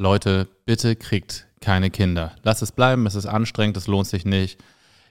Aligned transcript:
Leute, 0.00 0.46
bitte 0.64 0.94
kriegt 0.94 1.48
keine 1.60 1.90
Kinder. 1.90 2.30
Lasst 2.44 2.62
es 2.62 2.70
bleiben, 2.70 3.04
es 3.06 3.16
ist 3.16 3.26
anstrengend, 3.26 3.76
es 3.76 3.88
lohnt 3.88 4.06
sich 4.06 4.24
nicht. 4.24 4.62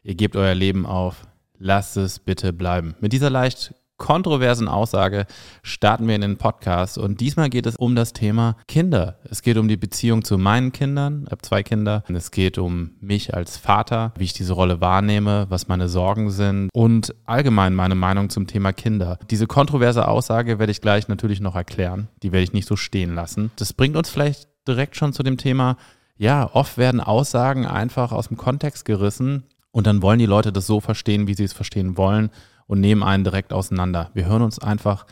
Ihr 0.02 0.16
gebt 0.16 0.38
euer 0.38 0.56
Leben 0.56 0.86
auf. 0.86 1.28
Lasst 1.60 1.98
es 1.98 2.20
bitte 2.20 2.54
bleiben. 2.54 2.96
Mit 3.02 3.12
dieser 3.12 3.30
leicht 3.30 3.76
kontroversen 3.98 4.70
Aussage 4.70 5.26
starten 5.62 6.08
wir 6.08 6.16
in 6.16 6.22
den 6.22 6.38
Podcast 6.38 6.98
und 6.98 7.20
diesmal 7.20 7.50
geht 7.50 7.66
es 7.66 7.76
um 7.76 7.98
das 7.98 8.14
Thema 8.14 8.56
Kinder. 8.70 9.20
Es 9.30 9.42
geht 9.42 9.58
um 9.58 9.68
die 9.68 9.76
Beziehung 9.76 10.24
zu 10.24 10.38
meinen 10.38 10.72
Kindern, 10.72 11.24
ich 11.26 11.32
habe 11.32 11.42
zwei 11.42 11.64
Kinder. 11.64 12.06
Es 12.08 12.32
geht 12.32 12.58
um 12.58 12.92
mich 13.02 13.34
als 13.34 13.58
Vater, 13.58 14.14
wie 14.18 14.24
ich 14.24 14.34
diese 14.34 14.54
Rolle 14.54 14.80
wahrnehme, 14.80 15.48
was 15.50 15.68
meine 15.68 15.90
Sorgen 15.90 16.32
sind 16.32 16.70
und 16.74 17.14
allgemein 17.26 17.76
meine 17.76 17.96
Meinung 17.96 18.30
zum 18.30 18.48
Thema 18.48 18.72
Kinder. 18.72 19.20
Diese 19.32 19.48
kontroverse 19.48 20.08
Aussage 20.08 20.60
werde 20.60 20.72
ich 20.72 20.80
gleich 20.80 21.10
natürlich 21.10 21.42
noch 21.42 21.56
erklären. 21.56 22.08
Die 22.24 22.32
werde 22.32 22.46
ich 22.46 22.54
nicht 22.54 22.70
so 22.70 22.78
stehen 22.78 23.16
lassen. 23.16 23.52
Das 23.58 23.74
bringt 23.74 23.98
uns 23.98 24.10
vielleicht 24.10 24.48
direkt 24.68 24.96
schon 24.96 25.14
zu 25.14 25.24
dem 25.24 25.38
Thema, 25.38 25.78
ja, 26.18 26.50
oft 26.54 26.78
werden 26.78 27.00
Aussagen 27.00 27.66
einfach 27.66 28.12
aus 28.12 28.28
dem 28.28 28.38
Kontext 28.38 28.86
gerissen 28.86 29.44
und 29.72 29.88
dann 29.88 30.02
wollen 30.02 30.20
die 30.20 30.26
Leute 30.26 30.52
das 30.52 30.66
so 30.68 30.80
verstehen, 30.80 31.28
wie 31.28 31.36
sie 31.36 31.44
es 31.44 31.54
verstehen 31.54 31.98
wollen 31.98 32.32
und 32.66 32.80
nehmen 32.80 33.04
einen 33.04 33.24
direkt 33.24 33.54
auseinander. 33.54 34.10
Wir 34.14 34.26
hören 34.26 34.42
uns 34.42 34.60
einfach 34.60 35.06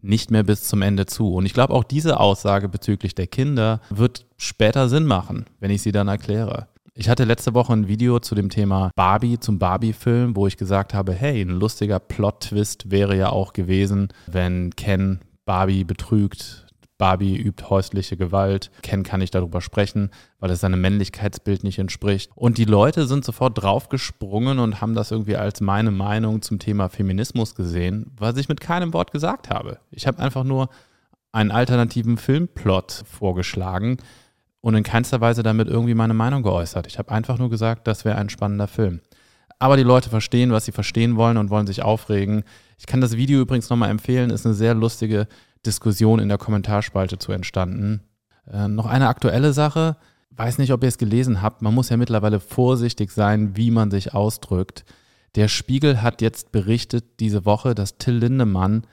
nicht 0.00 0.30
mehr 0.30 0.42
bis 0.42 0.64
zum 0.64 0.82
Ende 0.82 1.06
zu. 1.06 1.32
Und 1.32 1.46
ich 1.46 1.54
glaube, 1.54 1.72
auch 1.72 1.84
diese 1.84 2.18
Aussage 2.18 2.68
bezüglich 2.68 3.14
der 3.14 3.28
Kinder 3.28 3.80
wird 3.90 4.26
später 4.36 4.88
Sinn 4.88 5.06
machen, 5.06 5.46
wenn 5.60 5.70
ich 5.70 5.82
sie 5.82 5.92
dann 5.92 6.08
erkläre. 6.08 6.68
Ich 6.94 7.08
hatte 7.08 7.24
letzte 7.24 7.54
Woche 7.54 7.72
ein 7.72 7.88
Video 7.88 8.18
zu 8.18 8.34
dem 8.34 8.50
Thema 8.50 8.90
Barbie, 8.96 9.38
zum 9.38 9.58
Barbie-Film, 9.58 10.36
wo 10.36 10.46
ich 10.46 10.58
gesagt 10.58 10.92
habe, 10.92 11.14
hey, 11.14 11.40
ein 11.40 11.48
lustiger 11.48 11.98
Plot-Twist 11.98 12.90
wäre 12.90 13.16
ja 13.16 13.30
auch 13.30 13.54
gewesen, 13.54 14.08
wenn 14.26 14.76
Ken 14.76 15.20
Barbie 15.46 15.84
betrügt, 15.84 16.66
Barbie 17.02 17.36
übt 17.36 17.68
häusliche 17.68 18.16
Gewalt. 18.16 18.70
Ken 18.82 19.02
kann 19.02 19.18
nicht 19.18 19.34
darüber 19.34 19.60
sprechen, 19.60 20.12
weil 20.38 20.52
es 20.52 20.60
seinem 20.60 20.80
Männlichkeitsbild 20.80 21.64
nicht 21.64 21.80
entspricht. 21.80 22.30
Und 22.36 22.58
die 22.58 22.64
Leute 22.64 23.08
sind 23.08 23.24
sofort 23.24 23.60
draufgesprungen 23.60 24.60
und 24.60 24.80
haben 24.80 24.94
das 24.94 25.10
irgendwie 25.10 25.34
als 25.34 25.60
meine 25.60 25.90
Meinung 25.90 26.42
zum 26.42 26.60
Thema 26.60 26.88
Feminismus 26.88 27.56
gesehen, 27.56 28.12
was 28.16 28.36
ich 28.36 28.48
mit 28.48 28.60
keinem 28.60 28.94
Wort 28.94 29.10
gesagt 29.10 29.50
habe. 29.50 29.80
Ich 29.90 30.06
habe 30.06 30.20
einfach 30.20 30.44
nur 30.44 30.68
einen 31.32 31.50
alternativen 31.50 32.18
Filmplot 32.18 33.02
vorgeschlagen 33.04 33.96
und 34.60 34.76
in 34.76 34.84
keinster 34.84 35.20
Weise 35.20 35.42
damit 35.42 35.66
irgendwie 35.66 35.94
meine 35.94 36.14
Meinung 36.14 36.44
geäußert. 36.44 36.86
Ich 36.86 37.00
habe 37.00 37.10
einfach 37.10 37.36
nur 37.36 37.50
gesagt, 37.50 37.88
das 37.88 38.04
wäre 38.04 38.16
ein 38.16 38.28
spannender 38.28 38.68
Film. 38.68 39.00
Aber 39.58 39.76
die 39.76 39.82
Leute 39.82 40.08
verstehen, 40.08 40.52
was 40.52 40.66
sie 40.66 40.72
verstehen 40.72 41.16
wollen 41.16 41.36
und 41.36 41.50
wollen 41.50 41.66
sich 41.66 41.82
aufregen. 41.82 42.44
Ich 42.78 42.86
kann 42.86 43.00
das 43.00 43.16
Video 43.16 43.40
übrigens 43.40 43.70
nochmal 43.70 43.90
empfehlen, 43.90 44.30
ist 44.30 44.46
eine 44.46 44.54
sehr 44.54 44.74
lustige 44.74 45.26
Diskussion 45.66 46.18
in 46.18 46.28
der 46.28 46.38
Kommentarspalte 46.38 47.18
zu 47.18 47.32
entstanden. 47.32 48.02
Äh, 48.50 48.68
noch 48.68 48.86
eine 48.86 49.08
aktuelle 49.08 49.52
Sache, 49.52 49.96
weiß 50.30 50.58
nicht, 50.58 50.72
ob 50.72 50.82
ihr 50.82 50.88
es 50.88 50.98
gelesen 50.98 51.42
habt, 51.42 51.62
man 51.62 51.74
muss 51.74 51.88
ja 51.88 51.96
mittlerweile 51.96 52.40
vorsichtig 52.40 53.10
sein, 53.10 53.56
wie 53.56 53.70
man 53.70 53.90
sich 53.90 54.14
ausdrückt. 54.14 54.84
Der 55.34 55.48
Spiegel 55.48 56.02
hat 56.02 56.20
jetzt 56.20 56.52
berichtet 56.52 57.20
diese 57.20 57.44
Woche, 57.44 57.74
dass 57.74 57.98
Till 57.98 58.16
Lindemann 58.16 58.86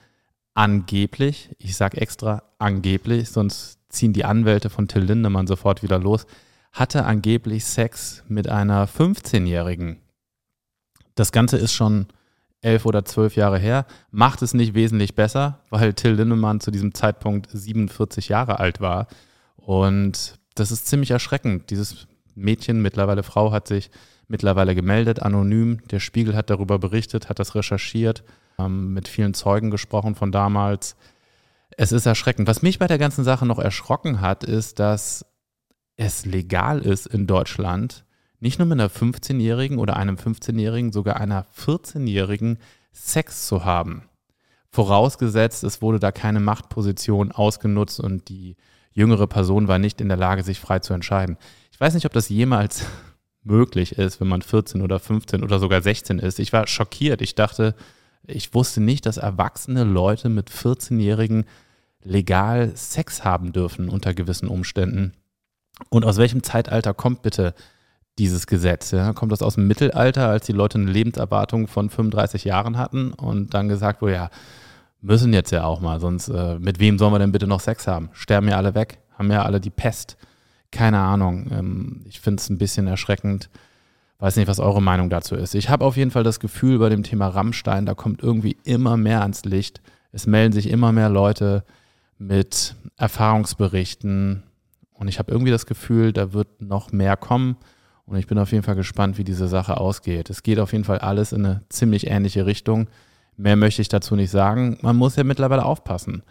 angeblich, 0.54 1.54
ich 1.58 1.76
sage 1.76 2.00
extra 2.00 2.42
angeblich, 2.58 3.30
sonst 3.30 3.78
ziehen 3.88 4.12
die 4.12 4.24
Anwälte 4.24 4.70
von 4.70 4.88
Till 4.88 5.02
Lindemann 5.02 5.46
sofort 5.46 5.82
wieder 5.82 5.98
los, 5.98 6.26
hatte 6.72 7.04
angeblich 7.04 7.64
Sex 7.64 8.22
mit 8.28 8.48
einer 8.48 8.88
15-Jährigen. 8.88 9.98
Das 11.14 11.32
Ganze 11.32 11.56
ist 11.56 11.72
schon 11.72 12.06
elf 12.62 12.84
oder 12.86 13.04
zwölf 13.04 13.36
Jahre 13.36 13.58
her, 13.58 13.86
macht 14.10 14.42
es 14.42 14.54
nicht 14.54 14.74
wesentlich 14.74 15.14
besser, 15.14 15.60
weil 15.70 15.94
Till 15.94 16.12
Lindemann 16.12 16.60
zu 16.60 16.70
diesem 16.70 16.94
Zeitpunkt 16.94 17.48
47 17.50 18.28
Jahre 18.28 18.58
alt 18.58 18.80
war. 18.80 19.06
Und 19.56 20.38
das 20.54 20.70
ist 20.70 20.86
ziemlich 20.86 21.10
erschreckend. 21.10 21.70
Dieses 21.70 22.06
Mädchen, 22.34 22.82
mittlerweile 22.82 23.22
Frau, 23.22 23.52
hat 23.52 23.68
sich 23.68 23.90
mittlerweile 24.28 24.74
gemeldet, 24.74 25.22
anonym. 25.22 25.80
Der 25.90 26.00
Spiegel 26.00 26.36
hat 26.36 26.50
darüber 26.50 26.78
berichtet, 26.78 27.28
hat 27.28 27.38
das 27.38 27.54
recherchiert, 27.54 28.24
ähm, 28.58 28.92
mit 28.92 29.08
vielen 29.08 29.34
Zeugen 29.34 29.70
gesprochen 29.70 30.14
von 30.14 30.32
damals. 30.32 30.96
Es 31.76 31.92
ist 31.92 32.06
erschreckend. 32.06 32.46
Was 32.46 32.62
mich 32.62 32.78
bei 32.78 32.86
der 32.86 32.98
ganzen 32.98 33.24
Sache 33.24 33.46
noch 33.46 33.58
erschrocken 33.58 34.20
hat, 34.20 34.44
ist, 34.44 34.78
dass 34.78 35.24
es 35.96 36.24
legal 36.24 36.80
ist 36.80 37.06
in 37.06 37.26
Deutschland, 37.26 38.04
nicht 38.40 38.58
nur 38.58 38.66
mit 38.66 38.80
einer 38.80 38.90
15-Jährigen 38.90 39.78
oder 39.78 39.96
einem 39.96 40.16
15-Jährigen, 40.16 40.92
sogar 40.92 41.16
einer 41.18 41.46
14-Jährigen 41.56 42.58
Sex 42.92 43.46
zu 43.46 43.64
haben. 43.64 44.02
Vorausgesetzt, 44.70 45.62
es 45.64 45.82
wurde 45.82 45.98
da 45.98 46.10
keine 46.10 46.40
Machtposition 46.40 47.32
ausgenutzt 47.32 48.00
und 48.00 48.28
die 48.28 48.56
jüngere 48.92 49.26
Person 49.26 49.68
war 49.68 49.78
nicht 49.78 50.00
in 50.00 50.08
der 50.08 50.16
Lage, 50.16 50.42
sich 50.42 50.58
frei 50.58 50.78
zu 50.78 50.94
entscheiden. 50.94 51.36
Ich 51.72 51.80
weiß 51.80 51.94
nicht, 51.94 52.06
ob 52.06 52.12
das 52.12 52.28
jemals 52.28 52.84
möglich 53.42 53.98
ist, 53.98 54.20
wenn 54.20 54.28
man 54.28 54.42
14 54.42 54.82
oder 54.82 54.98
15 54.98 55.42
oder 55.42 55.58
sogar 55.58 55.82
16 55.82 56.18
ist. 56.18 56.38
Ich 56.38 56.52
war 56.52 56.66
schockiert. 56.66 57.22
Ich 57.22 57.34
dachte, 57.34 57.74
ich 58.26 58.54
wusste 58.54 58.80
nicht, 58.80 59.06
dass 59.06 59.16
erwachsene 59.16 59.84
Leute 59.84 60.28
mit 60.28 60.50
14-Jährigen 60.50 61.44
legal 62.02 62.76
Sex 62.76 63.24
haben 63.24 63.52
dürfen 63.52 63.88
unter 63.88 64.14
gewissen 64.14 64.48
Umständen. 64.48 65.14
Und 65.88 66.04
aus 66.04 66.18
welchem 66.18 66.42
Zeitalter 66.42 66.94
kommt 66.94 67.22
bitte 67.22 67.54
dieses 68.20 68.46
Gesetz. 68.46 68.92
Ja? 68.92 69.12
Kommt 69.12 69.32
das 69.32 69.42
aus 69.42 69.56
dem 69.56 69.66
Mittelalter, 69.66 70.28
als 70.28 70.46
die 70.46 70.52
Leute 70.52 70.78
eine 70.78 70.90
Lebenserwartung 70.90 71.66
von 71.66 71.90
35 71.90 72.44
Jahren 72.44 72.78
hatten 72.78 73.12
und 73.12 73.54
dann 73.54 73.68
gesagt 73.68 74.02
wurde, 74.02 74.14
ja, 74.14 74.30
müssen 75.00 75.32
jetzt 75.32 75.50
ja 75.50 75.64
auch 75.64 75.80
mal, 75.80 75.98
sonst 75.98 76.28
äh, 76.28 76.58
mit 76.58 76.78
wem 76.78 76.98
sollen 76.98 77.14
wir 77.14 77.18
denn 77.18 77.32
bitte 77.32 77.46
noch 77.46 77.60
Sex 77.60 77.86
haben? 77.86 78.10
Sterben 78.12 78.48
ja 78.48 78.58
alle 78.58 78.74
weg, 78.74 78.98
haben 79.18 79.32
ja 79.32 79.42
alle 79.42 79.60
die 79.60 79.70
Pest. 79.70 80.18
Keine 80.70 80.98
Ahnung. 80.98 81.50
Ähm, 81.50 82.02
ich 82.04 82.20
finde 82.20 82.40
es 82.40 82.50
ein 82.50 82.58
bisschen 82.58 82.86
erschreckend. 82.86 83.48
Weiß 84.18 84.36
nicht, 84.36 84.48
was 84.48 84.60
eure 84.60 84.82
Meinung 84.82 85.08
dazu 85.08 85.34
ist. 85.34 85.54
Ich 85.54 85.70
habe 85.70 85.86
auf 85.86 85.96
jeden 85.96 86.10
Fall 86.10 86.22
das 86.22 86.40
Gefühl 86.40 86.78
bei 86.78 86.90
dem 86.90 87.02
Thema 87.02 87.28
Rammstein, 87.28 87.86
da 87.86 87.94
kommt 87.94 88.22
irgendwie 88.22 88.58
immer 88.64 88.98
mehr 88.98 89.22
ans 89.22 89.46
Licht. 89.46 89.80
Es 90.12 90.26
melden 90.26 90.52
sich 90.52 90.68
immer 90.68 90.92
mehr 90.92 91.08
Leute 91.08 91.64
mit 92.18 92.74
Erfahrungsberichten 92.98 94.42
und 94.92 95.08
ich 95.08 95.18
habe 95.18 95.32
irgendwie 95.32 95.50
das 95.50 95.64
Gefühl, 95.64 96.12
da 96.12 96.34
wird 96.34 96.60
noch 96.60 96.92
mehr 96.92 97.16
kommen. 97.16 97.56
Und 98.10 98.18
ich 98.18 98.26
bin 98.26 98.38
auf 98.38 98.50
jeden 98.50 98.64
Fall 98.64 98.74
gespannt, 98.74 99.18
wie 99.18 99.24
diese 99.24 99.46
Sache 99.46 99.76
ausgeht. 99.76 100.30
Es 100.30 100.42
geht 100.42 100.58
auf 100.58 100.72
jeden 100.72 100.82
Fall 100.82 100.98
alles 100.98 101.30
in 101.30 101.46
eine 101.46 101.62
ziemlich 101.68 102.08
ähnliche 102.08 102.44
Richtung. 102.44 102.88
Mehr 103.36 103.54
möchte 103.54 103.82
ich 103.82 103.88
dazu 103.88 104.16
nicht 104.16 104.32
sagen. 104.32 104.78
Man 104.82 104.96
muss 104.96 105.14
ja 105.14 105.22
mittlerweile 105.22 105.64
aufpassen. 105.64 106.24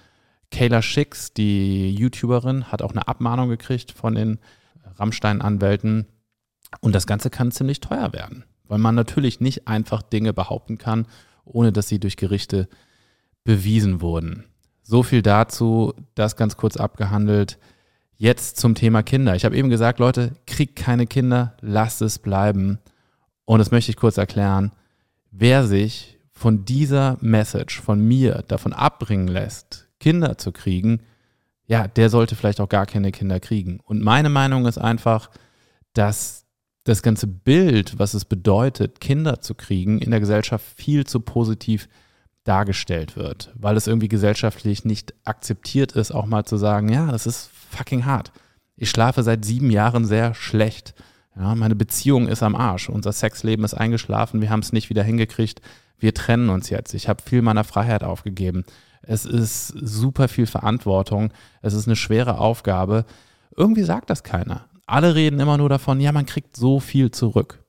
Kayla 0.51 0.81
Schicks, 0.81 1.34
die 1.34 1.95
YouTuberin, 1.95 2.66
hat 2.66 2.81
auch 2.81 2.91
eine 2.91 3.07
Abmahnung 3.07 3.47
gekriegt 3.47 3.94
von 3.94 4.13
den 4.13 4.40
Rammstein-Anwälten. 4.97 6.07
Und 6.81 6.95
das 6.95 7.07
Ganze 7.07 7.29
kann 7.29 7.53
ziemlich 7.53 7.79
teuer 7.79 8.11
werden, 8.11 8.44
weil 8.67 8.78
man 8.78 8.94
natürlich 8.94 9.40
nicht 9.40 9.69
einfach 9.69 10.01
Dinge 10.01 10.34
behaupten 10.34 10.78
kann, 10.78 11.07
ohne 11.46 11.72
dass 11.72 11.88
sie 11.88 12.01
durch 12.01 12.17
Gerichte 12.17 12.67
bewiesen 13.46 14.01
wurden. 14.01 14.44
So 14.84 15.01
viel 15.01 15.22
dazu, 15.22 15.94
das 16.13 16.35
ganz 16.35 16.57
kurz 16.57 16.75
abgehandelt. 16.75 17.57
Jetzt 18.22 18.57
zum 18.57 18.75
Thema 18.75 19.02
Kinder. 19.02 19.34
Ich 19.35 19.46
habe 19.46 19.56
eben 19.56 19.69
gesagt, 19.69 19.97
Leute, 19.97 20.34
kriegt 20.46 20.75
keine 20.75 21.07
Kinder, 21.07 21.56
lasst 21.62 22.02
es 22.02 22.19
bleiben. 22.19 22.80
Und 23.46 23.59
das 23.59 23.72
möchte 23.72 23.91
ich 23.91 23.96
kurz 23.96 24.18
erklären. 24.18 24.74
Wer 25.31 25.66
sich 25.66 26.19
von 26.34 26.66
dieser 26.66 27.18
Message 27.22 27.79
von 27.79 28.06
mir 28.06 28.44
davon 28.46 28.74
abbringen 28.74 29.29
lässt, 29.29 29.88
Kinder 30.02 30.38
zu 30.38 30.52
kriegen, 30.52 31.00
ja, 31.66 31.88
der 31.88 32.09
sollte 32.09 32.35
vielleicht 32.35 32.59
auch 32.59 32.68
gar 32.68 32.85
keine 32.85 33.13
Kinder 33.13 33.40
kriegen. 33.40 33.79
Und 33.85 34.03
meine 34.03 34.28
Meinung 34.28 34.66
ist 34.66 34.78
einfach, 34.78 35.29
dass 35.94 36.46
das 36.84 37.02
ganze 37.02 37.25
Bild, 37.25 38.00
was 38.00 38.13
es 38.13 38.25
bedeutet, 38.25 39.00
Kinder 39.00 39.40
zu 39.40 39.56
kriegen, 39.56 40.00
in 40.00 40.12
der 40.12 40.19
Gesellschaft 40.19 40.66
viel 40.75 41.08
zu 41.08 41.22
positiv 41.22 41.88
dargestellt 42.44 43.16
wird, 43.16 43.51
weil 43.55 43.77
es 43.77 43.88
irgendwie 43.88 44.07
gesellschaftlich 44.07 44.85
nicht 44.85 45.13
akzeptiert 45.25 45.91
ist, 45.94 46.11
auch 46.11 46.25
mal 46.25 46.45
zu 46.45 46.57
sagen, 46.57 46.89
ja, 46.89 47.11
das 47.11 47.27
ist 47.27 47.50
fucking 47.69 48.05
hart. 48.05 48.31
Ich 48.75 48.89
schlafe 48.89 49.23
seit 49.23 49.45
sieben 49.45 49.69
Jahren 49.72 50.05
sehr 50.05 50.34
schlecht. 50.34 50.93
Ja, 51.35 51.53
meine 51.55 51.75
Beziehung 51.75 52.28
ist 52.28 52.43
am 52.43 52.55
Arsch. 52.55 52.90
Unser 52.90 53.11
Sexleben 53.11 53.66
ist 53.66 53.73
eingeschlafen. 53.73 54.41
Wir 54.41 54.49
haben 54.49 54.61
es 54.61 54.73
nicht 54.73 54.90
wieder 54.90 55.03
hingekriegt. 55.03 55.61
Wir 55.99 56.14
trennen 56.14 56.49
uns 56.49 56.69
jetzt. 56.69 56.93
Ich 56.93 57.09
habe 57.09 57.22
viel 57.22 57.41
meiner 57.41 57.64
Freiheit 57.66 58.03
aufgegeben. 58.03 58.64
Es 59.02 59.25
ist 59.25 59.67
super 59.67 60.28
viel 60.28 60.46
Verantwortung. 60.46 61.31
Es 61.61 61.73
ist 61.73 61.87
eine 61.87 61.96
schwere 61.96 62.40
Aufgabe. 62.40 63.05
Irgendwie 63.55 63.84
sagt 63.84 64.09
das 64.09 64.23
keiner. 64.23 64.66
Alle 64.85 65.14
reden 65.14 65.40
immer 65.40 65.58
nur 65.58 65.69
davon, 65.69 65.99
ja, 65.99 66.11
man 66.11 66.25
kriegt 66.25 66.55
so 66.55 66.79
viel 66.79 67.11
zurück. 67.11 67.64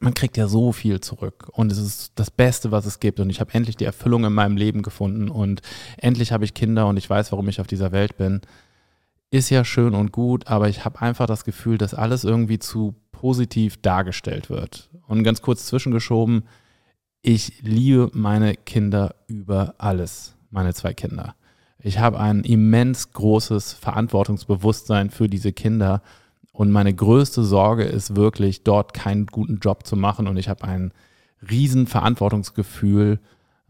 Man 0.00 0.14
kriegt 0.14 0.36
ja 0.36 0.48
so 0.48 0.72
viel 0.72 1.00
zurück 1.00 1.48
und 1.52 1.70
es 1.72 1.78
ist 1.78 2.12
das 2.16 2.30
Beste, 2.30 2.70
was 2.70 2.86
es 2.86 3.00
gibt 3.00 3.20
und 3.20 3.30
ich 3.30 3.40
habe 3.40 3.54
endlich 3.54 3.76
die 3.76 3.84
Erfüllung 3.84 4.24
in 4.24 4.32
meinem 4.32 4.56
Leben 4.56 4.82
gefunden 4.82 5.28
und 5.28 5.62
endlich 5.96 6.32
habe 6.32 6.44
ich 6.44 6.54
Kinder 6.54 6.86
und 6.86 6.96
ich 6.96 7.08
weiß, 7.08 7.32
warum 7.32 7.48
ich 7.48 7.60
auf 7.60 7.66
dieser 7.66 7.92
Welt 7.92 8.16
bin 8.16 8.40
ist 9.34 9.50
ja 9.50 9.64
schön 9.64 9.94
und 9.94 10.12
gut, 10.12 10.46
aber 10.46 10.68
ich 10.68 10.84
habe 10.84 11.00
einfach 11.02 11.26
das 11.26 11.44
Gefühl, 11.44 11.76
dass 11.76 11.92
alles 11.92 12.22
irgendwie 12.22 12.60
zu 12.60 12.94
positiv 13.10 13.80
dargestellt 13.82 14.48
wird. 14.48 14.90
Und 15.08 15.24
ganz 15.24 15.42
kurz 15.42 15.66
zwischengeschoben, 15.66 16.44
ich 17.20 17.60
liebe 17.62 18.10
meine 18.12 18.54
Kinder 18.54 19.16
über 19.26 19.74
alles, 19.78 20.36
meine 20.50 20.72
zwei 20.72 20.94
Kinder. 20.94 21.34
Ich 21.78 21.98
habe 21.98 22.20
ein 22.20 22.44
immens 22.44 23.12
großes 23.12 23.72
Verantwortungsbewusstsein 23.72 25.10
für 25.10 25.28
diese 25.28 25.52
Kinder. 25.52 26.02
Und 26.54 26.70
meine 26.70 26.94
größte 26.94 27.42
Sorge 27.42 27.82
ist 27.82 28.14
wirklich, 28.14 28.62
dort 28.62 28.94
keinen 28.94 29.26
guten 29.26 29.58
Job 29.58 29.84
zu 29.84 29.96
machen. 29.96 30.28
Und 30.28 30.36
ich 30.36 30.48
habe 30.48 30.62
ein 30.62 30.92
riesen 31.50 31.88
Verantwortungsgefühl, 31.88 33.18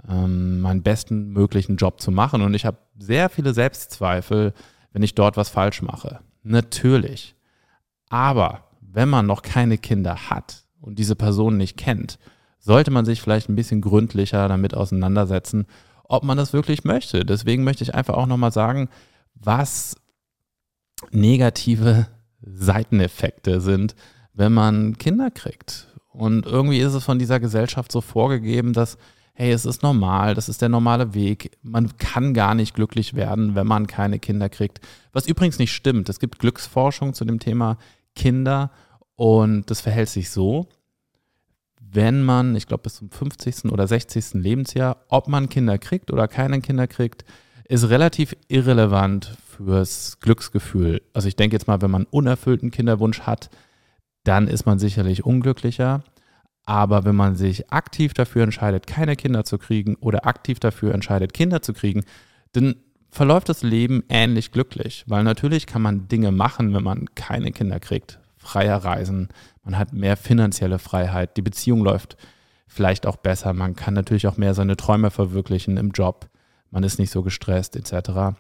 ähm, 0.07 0.61
meinen 0.61 0.83
besten 0.83 1.31
möglichen 1.31 1.77
Job 1.77 2.03
zu 2.03 2.11
machen. 2.11 2.43
Und 2.43 2.53
ich 2.53 2.67
habe 2.67 2.77
sehr 2.99 3.31
viele 3.31 3.55
Selbstzweifel, 3.55 4.53
wenn 4.93 5.03
ich 5.03 5.15
dort 5.15 5.39
was 5.39 5.49
falsch 5.49 5.81
mache. 5.81 6.21
Natürlich. 6.43 7.35
Aber 8.11 8.69
wenn 8.83 9.09
man 9.09 9.25
noch 9.25 9.41
keine 9.41 9.79
Kinder 9.79 10.29
hat 10.29 10.67
und 10.83 10.99
diese 10.99 11.17
Person 11.17 11.57
nicht 11.57 11.79
kennt, 11.79 12.19
sollte 12.59 12.91
man 12.91 13.07
sich 13.07 13.23
vielleicht 13.23 13.49
ein 13.49 13.57
bisschen 13.57 13.81
gründlicher 13.81 14.47
damit 14.47 14.75
auseinandersetzen, 14.75 15.67
ob 16.05 16.23
man 16.23 16.37
das 16.37 16.53
wirklich 16.53 16.85
möchte. 16.85 17.25
Deswegen 17.25 17.65
möchte 17.65 17.83
ich 17.83 17.95
einfach 17.95 18.15
auch 18.15 18.27
nochmal 18.27 18.53
sagen, 18.53 18.91
was 19.35 19.97
negative 21.13 22.09
Seiteneffekte 22.47 23.61
sind, 23.61 23.95
wenn 24.33 24.53
man 24.53 24.99
Kinder 24.99 25.31
kriegt. 25.31 25.89
Und 26.11 26.47
irgendwie 26.47 26.79
ist 26.79 26.95
es 26.95 27.05
von 27.05 27.19
dieser 27.19 27.41
Gesellschaft 27.41 27.91
so 27.91 28.01
vorgegeben, 28.01 28.73
dass, 28.73 28.99
hey, 29.33 29.53
es 29.53 29.65
ist 29.65 29.83
normal, 29.83 30.35
das 30.35 30.49
ist 30.49 30.63
der 30.63 30.69
normale 30.69 31.15
Weg. 31.15 31.57
Man 31.63 31.97
kann 31.97 32.35
gar 32.35 32.55
nicht 32.55 32.75
glücklich 32.75 33.15
werden, 33.15 33.55
wenn 33.55 33.67
man 33.67 33.87
keine 33.87 34.19
Kinder 34.19 34.49
kriegt. 34.49 34.81
Was 35.13 35.27
übrigens 35.27 35.59
nicht 35.59 35.73
stimmt. 35.73 36.09
Es 36.09 36.21
gibt 36.21 36.39
Glücksforschung 36.39 37.15
zu 37.15 37.25
dem 37.25 37.41
Thema 37.41 37.79
Kinder 38.15 38.71
und 39.17 39.71
das 39.71 39.81
verhält 39.81 40.09
sich 40.09 40.31
so, 40.31 40.69
wenn 41.81 42.23
man, 42.23 42.57
ich 42.57 42.67
glaube 42.67 42.83
bis 42.85 42.97
zum 42.97 43.11
50. 43.11 43.67
oder 43.73 43.87
60. 43.87 44.35
Lebensjahr, 44.35 45.05
ob 45.09 45.29
man 45.29 45.49
Kinder 45.49 45.79
kriegt 45.79 46.11
oder 46.11 46.27
keine 46.29 46.61
Kinder 46.61 46.87
kriegt, 46.87 47.25
ist 47.69 47.89
relativ 47.89 48.37
irrelevant 48.49 49.37
fürs 49.57 50.19
Glücksgefühl. 50.21 51.03
Also 51.13 51.29
ich 51.29 51.37
denke 51.37 51.57
jetzt 51.57 51.67
mal, 51.67 51.81
wenn 51.83 51.91
man 51.91 52.05
unerfüllten 52.05 52.71
Kinderwunsch 52.71 53.21
hat, 53.23 53.51
dann 54.25 54.49
ist 54.49 54.67
man 54.67 54.79
sicherlich 54.79 55.25
unglücklicher. 55.25 56.03
Aber 56.67 57.05
wenn 57.05 57.17
man 57.17 57.37
sich 57.37 57.71
aktiv 57.71 58.15
dafür 58.15 58.43
entscheidet, 58.43 58.87
keine 58.87 59.17
Kinder 59.17 59.45
zu 59.45 59.59
kriegen 59.59 59.97
oder 59.97 60.27
aktiv 60.27 60.61
dafür 60.61 60.95
entscheidet, 60.95 61.35
Kinder 61.35 61.61
zu 61.61 61.75
kriegen, 61.75 62.05
dann 62.53 62.77
verläuft 63.11 63.49
das 63.49 63.63
Leben 63.63 64.03
ähnlich 64.09 64.51
glücklich. 64.51 65.05
Weil 65.07 65.25
natürlich 65.25 65.67
kann 65.67 65.83
man 65.83 66.09
Dinge 66.09 66.33
machen, 66.33 66.75
wenn 66.75 66.83
man 66.83 67.07
keine 67.15 67.53
Kinder 67.53 67.81
kriegt. 67.81 68.19
Freier 68.39 68.79
reisen, 68.79 69.29
man 69.63 69.79
hat 69.79 69.93
mehr 69.93 70.17
finanzielle 70.17 70.79
Freiheit, 70.79 71.37
die 71.37 71.43
Beziehung 71.43 71.83
läuft 71.83 72.17
vielleicht 72.67 73.07
auch 73.07 73.17
besser, 73.17 73.53
man 73.53 73.77
kann 73.77 73.95
natürlich 73.95 74.27
auch 74.27 74.37
mehr 74.37 74.53
seine 74.53 74.77
Träume 74.77 75.11
verwirklichen 75.11 75.77
im 75.77 75.93
Job, 75.93 76.29
man 76.75 76.83
ist 76.83 76.99
nicht 76.99 77.13
so 77.13 77.23
gestresst 77.23 77.77
etc. 77.77 78.37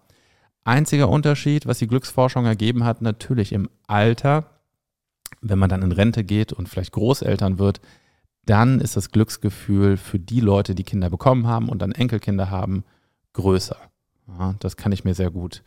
Einziger 0.65 1.09
Unterschied, 1.09 1.67
was 1.67 1.79
die 1.79 1.87
Glücksforschung 1.87 2.47
ergeben 2.47 2.85
hat, 2.85 3.01
natürlich 3.01 3.53
im 3.53 3.71
Alter, 3.87 4.51
wenn 5.41 5.59
man 5.59 5.71
dann 5.71 5.83
in 5.83 5.93
Rente 5.93 6.25
geht 6.25 6.53
und 6.53 6.69
vielleicht 6.69 6.93
Großeltern 6.93 7.59
wird, 7.59 7.81
dann 8.45 8.81
ist 8.81 8.97
das 8.97 9.11
Glücksgefühl 9.11 9.97
für 9.97 10.19
die 10.19 10.41
Leute, 10.41 10.75
die 10.75 10.83
Kinder 10.83 11.11
bekommen 11.11 11.47
haben 11.47 11.69
und 11.69 11.81
dann 11.81 11.93
Enkelkinder 11.93 12.51
haben, 12.51 12.85
größer. 13.35 13.77
Ja, 14.27 14.57
das 14.59 14.77
kann 14.77 14.91
ich 14.91 15.05
mir 15.05 15.15
sehr 15.15 15.31
gut 15.31 15.63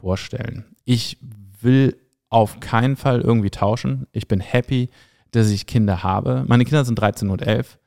vorstellen. 0.00 0.64
Ich 0.86 1.18
will 1.60 1.98
auf 2.30 2.60
keinen 2.60 2.96
Fall 2.96 3.20
irgendwie 3.20 3.50
tauschen. 3.50 4.06
Ich 4.12 4.26
bin 4.26 4.40
happy, 4.40 4.88
dass 5.32 5.50
ich 5.50 5.66
Kinder 5.66 6.02
habe. 6.02 6.44
Meine 6.48 6.64
Kinder 6.64 6.86
sind 6.86 6.98
13 6.98 7.28
und 7.28 7.42
11. 7.42 7.78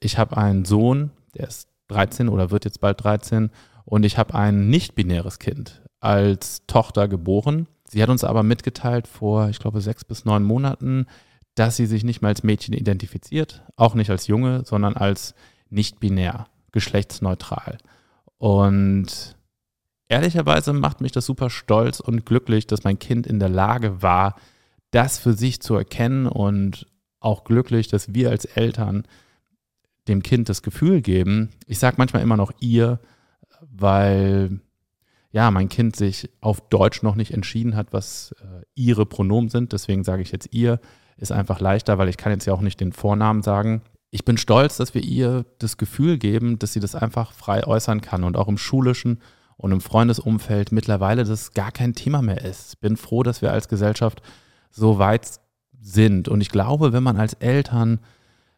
Ich 0.00 0.18
habe 0.18 0.36
einen 0.36 0.66
Sohn, 0.66 1.12
der 1.34 1.48
ist 1.48 1.68
13 1.88 2.28
oder 2.28 2.50
wird 2.50 2.64
jetzt 2.64 2.80
bald 2.80 3.02
13. 3.02 3.50
Und 3.84 4.04
ich 4.04 4.18
habe 4.18 4.34
ein 4.34 4.68
nicht-binäres 4.68 5.38
Kind 5.38 5.82
als 6.00 6.62
Tochter 6.66 7.08
geboren. 7.08 7.66
Sie 7.86 8.02
hat 8.02 8.08
uns 8.08 8.24
aber 8.24 8.42
mitgeteilt 8.42 9.06
vor, 9.06 9.48
ich 9.48 9.58
glaube, 9.58 9.80
sechs 9.80 10.04
bis 10.04 10.24
neun 10.24 10.42
Monaten, 10.42 11.06
dass 11.54 11.76
sie 11.76 11.86
sich 11.86 12.04
nicht 12.04 12.22
mehr 12.22 12.30
als 12.30 12.42
Mädchen 12.42 12.74
identifiziert, 12.74 13.62
auch 13.76 13.94
nicht 13.94 14.10
als 14.10 14.26
Junge, 14.26 14.64
sondern 14.64 14.96
als 14.96 15.34
nicht-binär, 15.70 16.46
geschlechtsneutral. 16.72 17.78
Und 18.38 19.36
ehrlicherweise 20.08 20.72
macht 20.72 21.00
mich 21.00 21.12
das 21.12 21.26
super 21.26 21.50
stolz 21.50 22.00
und 22.00 22.26
glücklich, 22.26 22.66
dass 22.66 22.84
mein 22.84 22.98
Kind 22.98 23.26
in 23.26 23.38
der 23.38 23.48
Lage 23.48 24.02
war, 24.02 24.36
das 24.90 25.18
für 25.18 25.32
sich 25.32 25.60
zu 25.60 25.74
erkennen 25.74 26.26
und 26.26 26.86
auch 27.20 27.44
glücklich, 27.44 27.88
dass 27.88 28.14
wir 28.14 28.30
als 28.30 28.44
Eltern 28.44 29.04
dem 30.08 30.22
Kind 30.22 30.48
das 30.48 30.62
Gefühl 30.62 31.00
geben. 31.00 31.50
Ich 31.66 31.78
sage 31.78 31.96
manchmal 31.98 32.22
immer 32.22 32.36
noch 32.36 32.52
ihr, 32.60 33.00
weil 33.60 34.60
ja, 35.34 35.50
mein 35.50 35.68
Kind 35.68 35.96
sich 35.96 36.30
auf 36.40 36.60
Deutsch 36.68 37.02
noch 37.02 37.16
nicht 37.16 37.32
entschieden 37.32 37.74
hat, 37.74 37.92
was 37.92 38.34
äh, 38.40 38.62
ihre 38.76 39.04
Pronomen 39.04 39.48
sind. 39.48 39.72
Deswegen 39.72 40.04
sage 40.04 40.22
ich 40.22 40.30
jetzt 40.30 40.52
ihr. 40.52 40.78
Ist 41.16 41.32
einfach 41.32 41.60
leichter, 41.60 41.98
weil 41.98 42.08
ich 42.08 42.16
kann 42.16 42.32
jetzt 42.32 42.44
ja 42.44 42.52
auch 42.52 42.60
nicht 42.60 42.80
den 42.80 42.92
Vornamen 42.92 43.42
sagen. 43.42 43.82
Ich 44.10 44.24
bin 44.24 44.36
stolz, 44.36 44.76
dass 44.76 44.94
wir 44.94 45.02
ihr 45.02 45.44
das 45.58 45.76
Gefühl 45.76 46.18
geben, 46.18 46.58
dass 46.60 46.72
sie 46.72 46.80
das 46.80 46.94
einfach 46.94 47.32
frei 47.32 47.66
äußern 47.66 48.00
kann 48.00 48.22
und 48.22 48.36
auch 48.36 48.46
im 48.46 48.58
schulischen 48.58 49.20
und 49.56 49.72
im 49.72 49.80
Freundesumfeld 49.80 50.70
mittlerweile 50.70 51.24
das 51.24 51.52
gar 51.52 51.72
kein 51.72 51.94
Thema 51.94 52.22
mehr 52.22 52.44
ist. 52.44 52.80
Bin 52.80 52.96
froh, 52.96 53.24
dass 53.24 53.42
wir 53.42 53.52
als 53.52 53.68
Gesellschaft 53.68 54.22
so 54.70 54.98
weit 54.98 55.40
sind. 55.80 56.28
Und 56.28 56.40
ich 56.42 56.48
glaube, 56.48 56.92
wenn 56.92 57.02
man 57.02 57.16
als 57.16 57.34
Eltern 57.34 57.98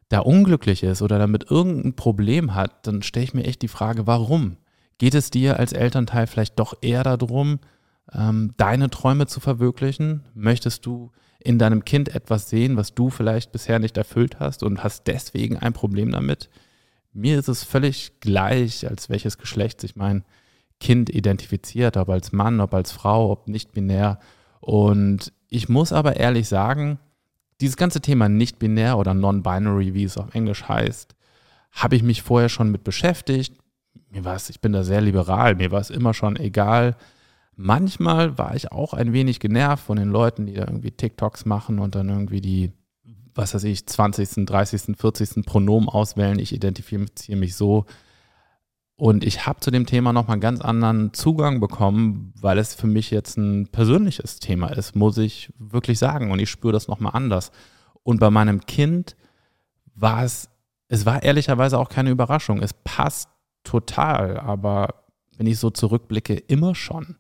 da 0.09 0.21
unglücklich 0.21 0.83
ist 0.83 1.03
oder 1.03 1.19
damit 1.19 1.51
irgendein 1.51 1.95
Problem 1.95 2.55
hat, 2.55 2.87
dann 2.87 3.03
stelle 3.03 3.25
ich 3.25 3.35
mir 3.35 3.45
echt 3.45 3.63
die 3.63 3.69
Frage, 3.69 4.07
warum? 4.07 4.57
Geht 4.99 5.15
es 5.15 5.31
dir 5.31 5.59
als 5.59 5.73
Elternteil 5.73 6.27
vielleicht 6.27 6.59
doch 6.59 6.75
eher 6.81 7.03
darum, 7.03 7.59
ähm, 8.13 8.55
deine 8.57 8.89
Träume 8.89 9.27
zu 9.27 9.41
verwirklichen? 9.41 10.25
Möchtest 10.35 10.87
du 10.87 11.13
in 11.39 11.59
deinem 11.59 11.85
Kind 11.85 12.15
etwas 12.15 12.49
sehen, 12.49 12.77
was 12.77 12.95
du 12.95 13.11
vielleicht 13.11 13.53
bisher 13.53 13.79
nicht 13.79 13.97
erfüllt 13.97 14.41
hast 14.41 14.63
und 14.63 14.83
hast 14.83 15.07
deswegen 15.07 15.59
ein 15.59 15.73
Problem 15.73 16.13
damit? 16.13 16.49
Mir 17.13 17.39
ist 17.39 17.49
es 17.49 17.65
völlig 17.65 18.21
gleich, 18.21 18.89
als 18.89 19.09
welches 19.09 19.39
Geschlecht 19.39 19.81
sich 19.81 19.97
mein 19.97 20.25
Kind 20.81 21.11
identifiziert, 21.11 21.97
ob 21.97 22.11
als 22.11 22.33
Mann, 22.33 22.61
ob 22.61 22.75
als 22.75 22.93
Frau, 22.93 23.31
ob 23.33 23.49
nicht 23.49 23.73
binär. 23.73 24.19
Und 24.61 25.33
ich 25.49 25.69
muss 25.69 25.93
aber 25.93 26.17
ehrlich 26.17 26.49
sagen, 26.49 26.99
dieses 27.61 27.77
ganze 27.77 28.01
Thema 28.01 28.29
nicht 28.29 28.59
binär 28.59 28.99
oder 28.99 29.15
non-binary, 29.15 29.95
wie 29.95 30.05
es 30.05 30.19
auf 30.19 30.35
Englisch 30.35 30.69
heißt, 30.69 31.15
habe 31.73 31.97
ich 31.97 32.03
mich 32.03 32.23
vorher 32.23 32.49
schon 32.49 32.71
mit 32.71 32.85
beschäftigt. 32.85 33.55
Mir 34.11 34.25
war 34.25 34.37
es, 34.37 34.51
ich 34.51 34.61
bin 34.61 34.73
da 34.73 34.85
sehr 34.85 35.01
liberal, 35.01 35.55
mir 35.55 35.71
war 35.71 35.81
es 35.81 35.91
immer 35.91 36.15
schon 36.15 36.37
egal. 36.37 36.97
Manchmal 37.55 38.37
war 38.37 38.55
ich 38.55 38.71
auch 38.73 38.93
ein 38.93 39.13
wenig 39.13 39.41
genervt 39.41 39.85
von 39.85 39.97
den 39.97 40.11
Leuten, 40.11 40.47
die 40.47 40.55
da 40.55 40.63
irgendwie 40.67 40.91
TikToks 40.91 41.47
machen 41.47 41.79
und 41.79 41.95
dann 41.95 42.09
irgendwie 42.09 42.43
die, 42.43 42.73
was 43.35 43.55
weiß 43.55 43.65
ich, 43.65 43.87
20., 43.87 44.47
30., 44.47 44.97
40. 44.97 45.47
Pronomen 45.47 45.89
auswählen. 45.89 46.39
Ich 46.39 46.53
identifiziere 46.53 47.39
mich 47.39 47.57
so. 47.57 47.87
Und 48.97 49.25
ich 49.25 49.47
habe 49.47 49.61
zu 49.61 49.71
dem 49.71 49.85
Thema 49.85 50.15
nochmal 50.15 50.35
einen 50.35 50.41
ganz 50.41 50.63
anderen 50.63 51.13
Zugang 51.13 51.61
bekommen, 51.61 52.33
weil 52.41 52.59
es 52.59 52.75
für 52.75 52.87
mich 52.87 53.11
jetzt 53.11 53.37
ein 53.37 53.69
persönliches 53.69 54.39
Thema 54.39 54.69
ist, 54.69 54.97
muss 54.97 55.19
ich 55.19 55.53
wirklich 55.59 55.99
sagen. 55.99 56.31
Und 56.31 56.39
ich 56.39 56.49
spüre 56.49 56.73
das 56.73 56.89
nochmal 56.89 57.13
anders. 57.15 57.53
Und 58.03 58.21
bei 58.21 58.31
meinem 58.31 58.61
Kind 58.65 59.15
war 59.95 60.25
es, 60.25 60.49
es 60.89 61.05
war 61.05 61.23
ehrlicherweise 61.23 61.79
auch 61.79 61.91
keine 61.91 62.11
Überraschung. 62.11 62.63
Es 62.63 62.73
passt 62.73 63.29
total, 63.65 64.39
aber 64.39 64.95
wenn 65.37 65.47
ich 65.47 65.59
so 65.59 65.69
zurückblicke, 65.69 66.35
immer 66.35 66.75
schon 66.75 67.17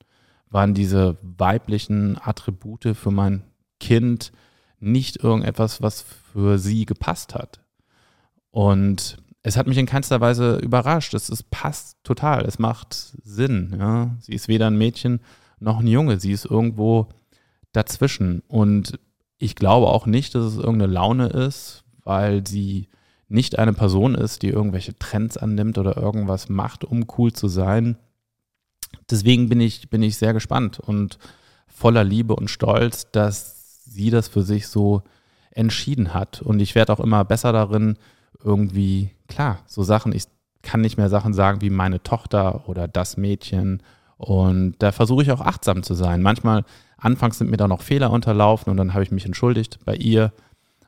waren 0.49 0.73
diese 0.73 1.19
weiblichen 1.23 2.19
Attribute 2.23 2.97
für 2.97 3.11
mein 3.11 3.43
Kind 3.81 4.33
nicht 4.79 5.23
irgendetwas, 5.23 5.83
was 5.83 6.03
für 6.03 6.59
sie 6.59 6.87
gepasst 6.87 7.35
hat. 7.35 7.61
Und 8.51 9.19
es 9.47 9.57
hat 9.57 9.69
mich 9.69 9.79
in 9.79 9.87
keinster 9.87 10.21
Weise 10.21 10.57
überrascht. 10.57 11.15
Es, 11.15 11.29
es 11.29 11.45
passt 11.45 12.03
total. 12.03 12.45
Es 12.47 12.59
macht 12.59 13.17
Sinn. 13.23 13.77
Ja? 13.79 14.17
Sie 14.19 14.33
ist 14.33 14.49
weder 14.49 14.67
ein 14.67 14.77
Mädchen 14.77 15.21
noch 15.61 15.79
ein 15.79 15.87
Junge. 15.87 16.19
Sie 16.19 16.33
ist 16.33 16.47
irgendwo 16.47 17.11
dazwischen. 17.71 18.43
Und 18.49 18.99
ich 19.39 19.55
glaube 19.55 19.87
auch 19.87 20.07
nicht, 20.07 20.35
dass 20.35 20.47
es 20.47 20.57
irgendeine 20.57 20.93
Laune 20.93 21.29
ist, 21.29 21.85
weil 22.03 22.45
sie 22.45 22.89
nicht 23.29 23.57
eine 23.57 23.73
Person 23.73 24.17
ist, 24.17 24.43
die 24.43 24.49
irgendwelche 24.49 24.99
Trends 24.99 25.37
annimmt 25.37 25.79
oder 25.79 25.97
irgendwas 25.97 26.49
macht, 26.49 26.85
um 26.85 27.07
cool 27.17 27.33
zu 27.33 27.47
sein. 27.47 27.99
Deswegen 29.09 29.49
bin 29.49 29.61
ich, 29.61 29.89
bin 29.91 30.03
ich 30.03 30.17
sehr 30.17 30.33
gespannt 30.33 30.81
und 30.81 31.19
voller 31.69 32.03
Liebe 32.03 32.35
und 32.35 32.51
Stolz, 32.51 33.13
dass 33.13 33.85
sie 33.85 34.11
das 34.11 34.27
für 34.27 34.43
sich 34.43 34.67
so 34.67 35.03
entschieden 35.53 36.15
hat. 36.15 36.43
Und 36.43 36.59
ich 36.59 36.75
werde 36.75 36.93
auch 36.93 37.01
immer 37.01 37.25
besser 37.25 37.53
darin, 37.53 37.97
irgendwie, 38.43 39.11
klar, 39.29 39.59
so 39.67 39.83
Sachen, 39.83 40.13
ich 40.13 40.25
kann 40.63 40.81
nicht 40.81 40.97
mehr 40.97 41.09
Sachen 41.09 41.33
sagen 41.33 41.61
wie 41.61 41.71
meine 41.71 42.03
Tochter 42.03 42.69
oder 42.69 42.89
das 42.89 43.17
Mädchen. 43.17 43.83
Und 44.17 44.77
da 44.79 44.93
versuche 44.93 45.23
ich 45.23 45.31
auch 45.31 45.41
achtsam 45.41 45.83
zu 45.83 45.95
sein. 45.95 46.23
Manchmal, 46.23 46.65
anfangs 46.97 47.39
sind 47.39 47.51
mir 47.51 47.57
da 47.57 47.69
noch 47.69 47.83
Fehler 47.83 48.11
unterlaufen 48.11 48.71
und 48.71 48.77
dann 48.77 48.95
habe 48.95 49.03
ich 49.03 49.11
mich 49.11 49.27
entschuldigt 49.27 49.79
bei 49.85 49.95
ihr. 49.95 50.33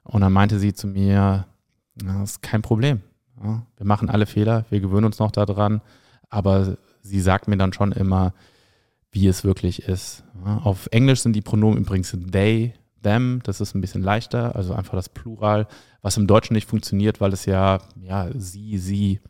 Und 0.02 0.22
dann 0.22 0.32
meinte 0.32 0.58
sie 0.58 0.72
zu 0.72 0.86
mir, 0.86 1.46
das 1.94 2.30
ist 2.30 2.42
kein 2.42 2.62
Problem. 2.62 3.02
Wir 3.40 3.86
machen 3.86 4.10
alle 4.10 4.26
Fehler, 4.26 4.64
wir 4.70 4.80
gewöhnen 4.80 5.06
uns 5.06 5.20
noch 5.20 5.30
daran, 5.30 5.80
aber 6.28 6.76
sie 7.02 7.20
sagt 7.20 7.46
mir 7.46 7.56
dann 7.56 7.72
schon 7.72 7.92
immer, 7.92 8.32
wie 9.12 9.28
es 9.28 9.44
wirklich 9.44 9.84
ist. 9.84 10.24
Auf 10.44 10.88
Englisch 10.90 11.20
sind 11.20 11.34
die 11.34 11.40
Pronomen 11.40 11.78
übrigens 11.78 12.16
they, 12.32 12.74
them, 13.02 13.40
das 13.44 13.60
ist 13.60 13.74
ein 13.74 13.80
bisschen 13.80 14.02
leichter, 14.02 14.54
also 14.56 14.74
einfach 14.74 14.94
das 14.94 15.08
Plural, 15.08 15.66
was 16.02 16.16
im 16.16 16.26
Deutschen 16.26 16.54
nicht 16.54 16.68
funktioniert, 16.68 17.20
weil 17.20 17.32
es 17.32 17.44
ja, 17.44 17.80
ja, 18.00 18.28
sie, 18.34 18.78
sie 18.78 19.20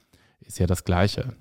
ist 0.40 0.58
ja 0.58 0.66
das 0.66 0.84
Gleiche. 0.84 1.34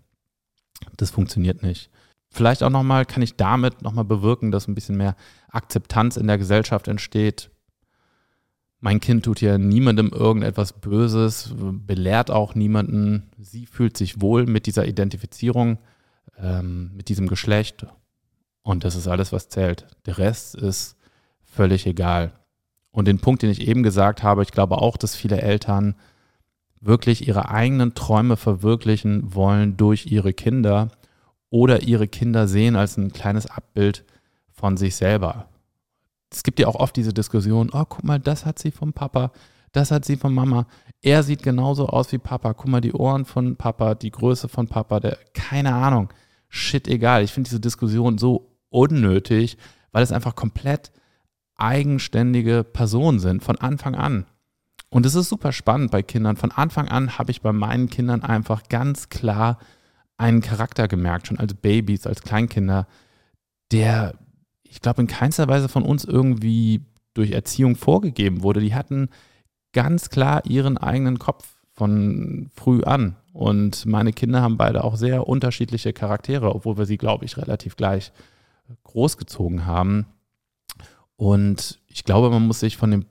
Das 0.96 1.12
funktioniert 1.12 1.64
nicht. 1.64 1.90
Vielleicht 2.30 2.62
auch 2.62 2.70
nochmal, 2.70 3.06
kann 3.06 3.24
ich 3.24 3.36
damit 3.36 3.82
nochmal 3.82 4.04
bewirken, 4.04 4.52
dass 4.52 4.68
ein 4.68 4.76
bisschen 4.76 4.98
mehr 4.98 5.16
Akzeptanz 5.50 6.18
in 6.18 6.28
der 6.28 6.38
Gesellschaft 6.38 6.88
entsteht. 6.88 7.50
Mein 8.80 9.00
Kind 9.00 9.26
tut 9.26 9.42
ja 9.42 9.58
niemandem 9.58 10.10
irgendetwas 10.10 10.74
Böses, 10.74 11.54
belehrt 11.56 12.30
auch 12.30 12.54
niemanden. 12.54 13.32
Sie 13.40 13.66
fühlt 13.66 13.98
sich 13.98 14.22
wohl 14.22 14.46
mit 14.46 14.68
dieser 14.68 14.86
Identifizierung, 14.86 15.80
ähm, 16.38 16.92
mit 16.94 17.10
diesem 17.10 17.28
Geschlecht. 17.28 17.88
Und 18.62 18.84
das 18.84 18.96
ist 18.96 19.08
alles, 19.08 19.32
was 19.32 19.50
zählt. 19.50 19.88
Der 20.06 20.18
Rest 20.18 20.54
ist 20.54 20.98
völlig 21.58 21.88
egal. 21.88 22.34
Und 22.92 23.08
den 23.08 23.20
Punkt, 23.20 23.42
den 23.42 23.50
ich 23.50 23.68
eben 23.68 23.84
gesagt 23.84 24.24
habe, 24.24 24.44
ich 24.44 24.52
glaube 24.52 24.78
auch, 24.78 24.96
dass 24.96 25.16
viele 25.16 25.42
Eltern 25.42 25.96
wirklich 26.80 27.28
ihre 27.28 27.50
eigenen 27.50 27.96
Träume 27.96 28.38
verwirklichen 28.38 29.34
wollen 29.34 29.76
durch 29.76 30.06
ihre 30.06 30.34
Kinder 30.34 30.90
oder 31.50 31.82
ihre 31.82 32.08
Kinder 32.08 32.48
sehen 32.48 32.76
als 32.76 32.96
ein 32.98 33.12
kleines 33.12 33.48
Abbild 33.48 34.06
von 34.52 34.78
sich 34.78 34.96
selber. 34.96 35.50
Es 36.32 36.44
gibt 36.44 36.60
ja 36.60 36.68
auch 36.68 36.76
oft 36.76 36.96
diese 36.96 37.14
Diskussion, 37.14 37.72
oh, 37.74 37.86
guck 37.86 38.04
mal, 38.04 38.20
das 38.20 38.46
hat 38.46 38.60
sie 38.60 38.72
vom 38.72 38.94
Papa, 38.94 39.32
das 39.72 39.90
hat 39.90 40.06
sie 40.06 40.18
von 40.18 40.34
Mama. 40.34 40.68
Er 41.02 41.24
sieht 41.24 41.42
genauso 41.42 41.88
aus 41.88 42.12
wie 42.12 42.18
Papa. 42.20 42.54
Guck 42.54 42.68
mal, 42.68 42.82
die 42.82 42.94
Ohren 42.94 43.26
von 43.26 43.56
Papa, 43.56 43.96
die 43.96 44.12
Größe 44.12 44.48
von 44.48 44.68
Papa, 44.68 45.00
der, 45.00 45.18
keine 45.34 45.74
Ahnung. 45.74 46.14
Shit, 46.50 46.88
egal. 46.88 47.24
Ich 47.24 47.32
finde 47.32 47.50
diese 47.50 47.60
Diskussion 47.60 48.18
so 48.18 48.52
unnötig, 48.70 49.58
weil 49.92 50.04
es 50.04 50.12
einfach 50.12 50.36
komplett 50.36 50.92
eigenständige 51.58 52.64
Personen 52.64 53.20
sind, 53.20 53.44
von 53.44 53.58
Anfang 53.58 53.96
an. 53.96 54.26
Und 54.90 55.06
es 55.06 55.16
ist 55.16 55.30
super 55.30 55.52
spannend 55.52 55.92
bei 55.92 56.02
Kindern. 56.02 56.38
Von 56.38 56.52
Anfang 56.52 56.88
an 56.88 57.18
habe 57.18 57.32
ich 57.32 57.42
bei 57.42 57.52
meinen 57.52 57.90
Kindern 57.90 58.24
einfach 58.24 58.64
ganz 58.70 59.10
klar 59.10 59.58
einen 60.18 60.42
Charakter 60.42 60.88
gemerkt, 60.88 61.28
schon 61.28 61.40
als 61.40 61.54
Babys, 61.54 62.08
als 62.08 62.22
Kleinkinder, 62.22 62.88
der, 63.72 64.16
ich 64.64 64.82
glaube, 64.82 65.02
in 65.02 65.08
keinster 65.08 65.48
Weise 65.48 65.68
von 65.68 65.84
uns 65.84 66.06
irgendwie 66.06 66.82
durch 67.14 67.32
Erziehung 67.32 67.76
vorgegeben 67.76 68.44
wurde. 68.44 68.62
Die 68.62 68.76
hatten 68.76 69.10
ganz 69.74 70.10
klar 70.10 70.46
ihren 70.46 70.78
eigenen 70.78 71.20
Kopf 71.20 71.56
von 71.74 72.50
früh 72.56 72.84
an. 72.84 73.16
Und 73.34 73.86
meine 73.86 74.14
Kinder 74.14 74.42
haben 74.42 74.58
beide 74.58 74.84
auch 74.84 74.96
sehr 74.96 75.28
unterschiedliche 75.28 75.94
Charaktere, 75.94 76.56
obwohl 76.56 76.78
wir 76.78 76.86
sie, 76.86 76.98
glaube 76.98 77.26
ich, 77.26 77.38
relativ 77.38 77.76
gleich 77.76 78.12
großgezogen 78.84 79.66
haben. 79.66 80.08
Und 81.18 81.80
ich 81.88 82.04
glaube, 82.04 82.30
man 82.30 82.48
muss 82.48 82.62
sich 82.62 82.78
von 82.78 82.92
dem, 82.92 83.06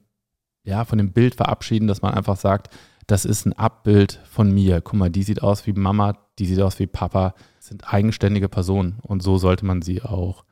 ja, 0.64 0.84
von 0.84 0.98
dem 0.98 1.12
Bild 1.12 1.34
verabschieden, 1.34 1.86
dass 1.86 2.02
man 2.02 2.14
einfach 2.14 2.36
sagt, 2.36 2.74
das 3.06 3.24
ist 3.24 3.46
ein 3.46 3.52
Abbild 3.52 4.20
von 4.30 4.52
mir. 4.52 4.80
Guck 4.80 4.94
mal, 4.94 5.10
die 5.10 5.22
sieht 5.22 5.42
aus 5.42 5.66
wie 5.66 5.72
Mama, 5.72 6.16
die 6.38 6.46
sieht 6.46 6.60
aus 6.60 6.78
wie 6.78 6.86
Papa. 6.86 7.34
Sind 7.60 7.92
eigenständige 7.92 8.48
Personen 8.48 8.98
und 9.02 9.22
so 9.22 9.38
sollte 9.38 9.66
man 9.66 9.82
sie 9.82 10.02
auch 10.02 10.44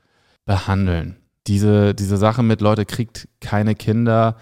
behandeln. 0.45 1.17
Diese, 1.47 1.95
diese 1.95 2.17
Sache 2.17 2.43
mit 2.43 2.61
Leute 2.61 2.85
kriegt 2.85 3.29
keine 3.41 3.75
Kinder 3.75 4.37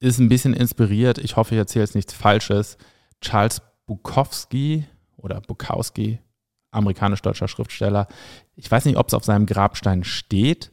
ist 0.00 0.18
ein 0.18 0.28
bisschen 0.28 0.54
inspiriert. 0.54 1.18
Ich 1.18 1.36
hoffe, 1.36 1.54
ich 1.54 1.58
erzähle 1.58 1.84
jetzt 1.84 1.94
nichts 1.94 2.14
Falsches. 2.14 2.78
Charles 3.20 3.60
Bukowski 3.86 4.86
oder 5.18 5.40
Bukowski, 5.42 6.18
amerikanisch-deutscher 6.70 7.48
Schriftsteller. 7.48 8.08
Ich 8.56 8.70
weiß 8.70 8.86
nicht, 8.86 8.96
ob 8.96 9.08
es 9.08 9.14
auf 9.14 9.24
seinem 9.24 9.44
Grabstein 9.44 10.02
steht 10.02 10.72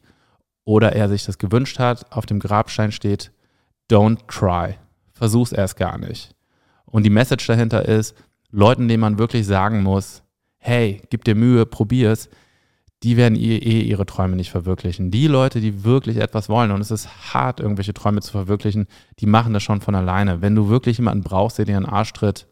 oder 0.68 0.92
er 0.92 1.08
sich 1.08 1.24
das 1.24 1.38
gewünscht 1.38 1.80
hat. 1.80 2.12
Auf 2.12 2.26
dem 2.26 2.40
Grabstein 2.40 2.92
steht, 2.92 3.32
don't 3.90 4.20
try. 4.28 4.76
Versuch's 5.14 5.54
erst 5.54 5.78
gar 5.78 5.98
nicht. 5.98 6.36
Und 6.86 7.04
die 7.04 7.10
Message 7.10 7.48
dahinter 7.48 7.86
ist, 7.86 8.18
Leuten, 8.52 8.90
denen 8.90 9.00
man 9.00 9.18
wirklich 9.18 9.48
sagen 9.48 9.82
muss, 9.82 10.24
hey, 10.58 11.02
gib 11.10 11.24
dir 11.24 11.36
Mühe, 11.36 11.66
probier's, 11.66 12.30
die 13.04 13.16
werden 13.16 13.38
eh, 13.38 13.80
ihre 13.80 14.06
Träume 14.06 14.36
nicht 14.36 14.52
verwirklichen. 14.52 15.10
Die 15.10 15.28
Leute, 15.28 15.62
die 15.62 15.86
wirklich 15.86 16.18
etwas 16.18 16.50
wollen, 16.50 16.72
und 16.72 16.82
es 16.82 16.92
ist 16.92 17.34
hart, 17.34 17.62
irgendwelche 17.62 17.94
Träume 17.94 18.20
zu 18.20 18.32
verwirklichen, 18.32 18.88
die 19.20 19.26
machen 19.26 19.54
das 19.54 19.64
schon 19.64 19.80
von 19.80 19.96
alleine. 19.96 20.42
Wenn 20.42 20.56
du 20.56 20.68
wirklich 20.68 20.98
jemanden 20.98 21.24
brauchst, 21.24 21.60
der 21.60 21.66
dir 21.66 21.78
einen 21.78 21.86
Arsch 21.86 22.12
tritt, 22.12 22.46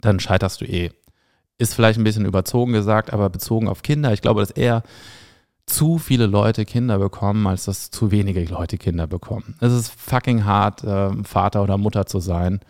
dann 0.00 0.18
scheiterst 0.18 0.60
du 0.60 0.64
eh. 0.64 0.90
Ist 1.56 1.74
vielleicht 1.74 2.00
ein 2.00 2.04
bisschen 2.04 2.26
überzogen 2.26 2.72
gesagt, 2.72 3.12
aber 3.12 3.30
bezogen 3.30 3.68
auf 3.68 3.82
Kinder, 3.82 4.12
ich 4.12 4.22
glaube, 4.22 4.40
dass 4.40 4.50
er 4.50 4.82
zu 5.66 5.98
viele 5.98 6.26
Leute 6.26 6.64
Kinder 6.64 6.98
bekommen, 6.98 7.46
als 7.46 7.64
dass 7.64 7.90
zu 7.90 8.10
wenige 8.10 8.44
Leute 8.44 8.78
Kinder 8.78 9.06
bekommen. 9.06 9.56
Es 9.60 9.72
ist 9.72 9.90
fucking 9.90 10.44
hart, 10.44 10.84
äh, 10.84 11.10
Vater 11.24 11.62
oder 11.62 11.76
Mutter 11.76 12.06
zu 12.06 12.20
sein. 12.20 12.60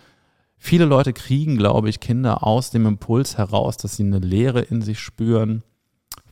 Viele 0.59 0.87
Leute 0.87 1.13
kriegen, 1.13 1.57
glaube 1.57 1.91
ich, 1.91 2.01
Kinder 2.01 2.43
aus 2.45 2.71
dem 2.71 2.87
Impuls 2.87 3.37
heraus, 3.37 3.77
dass 3.77 3.97
sie 3.97 4.05
eine 4.05 4.19
Leere 4.19 4.63
in 4.63 4.81
sich 4.81 4.99
spüren, 4.99 5.63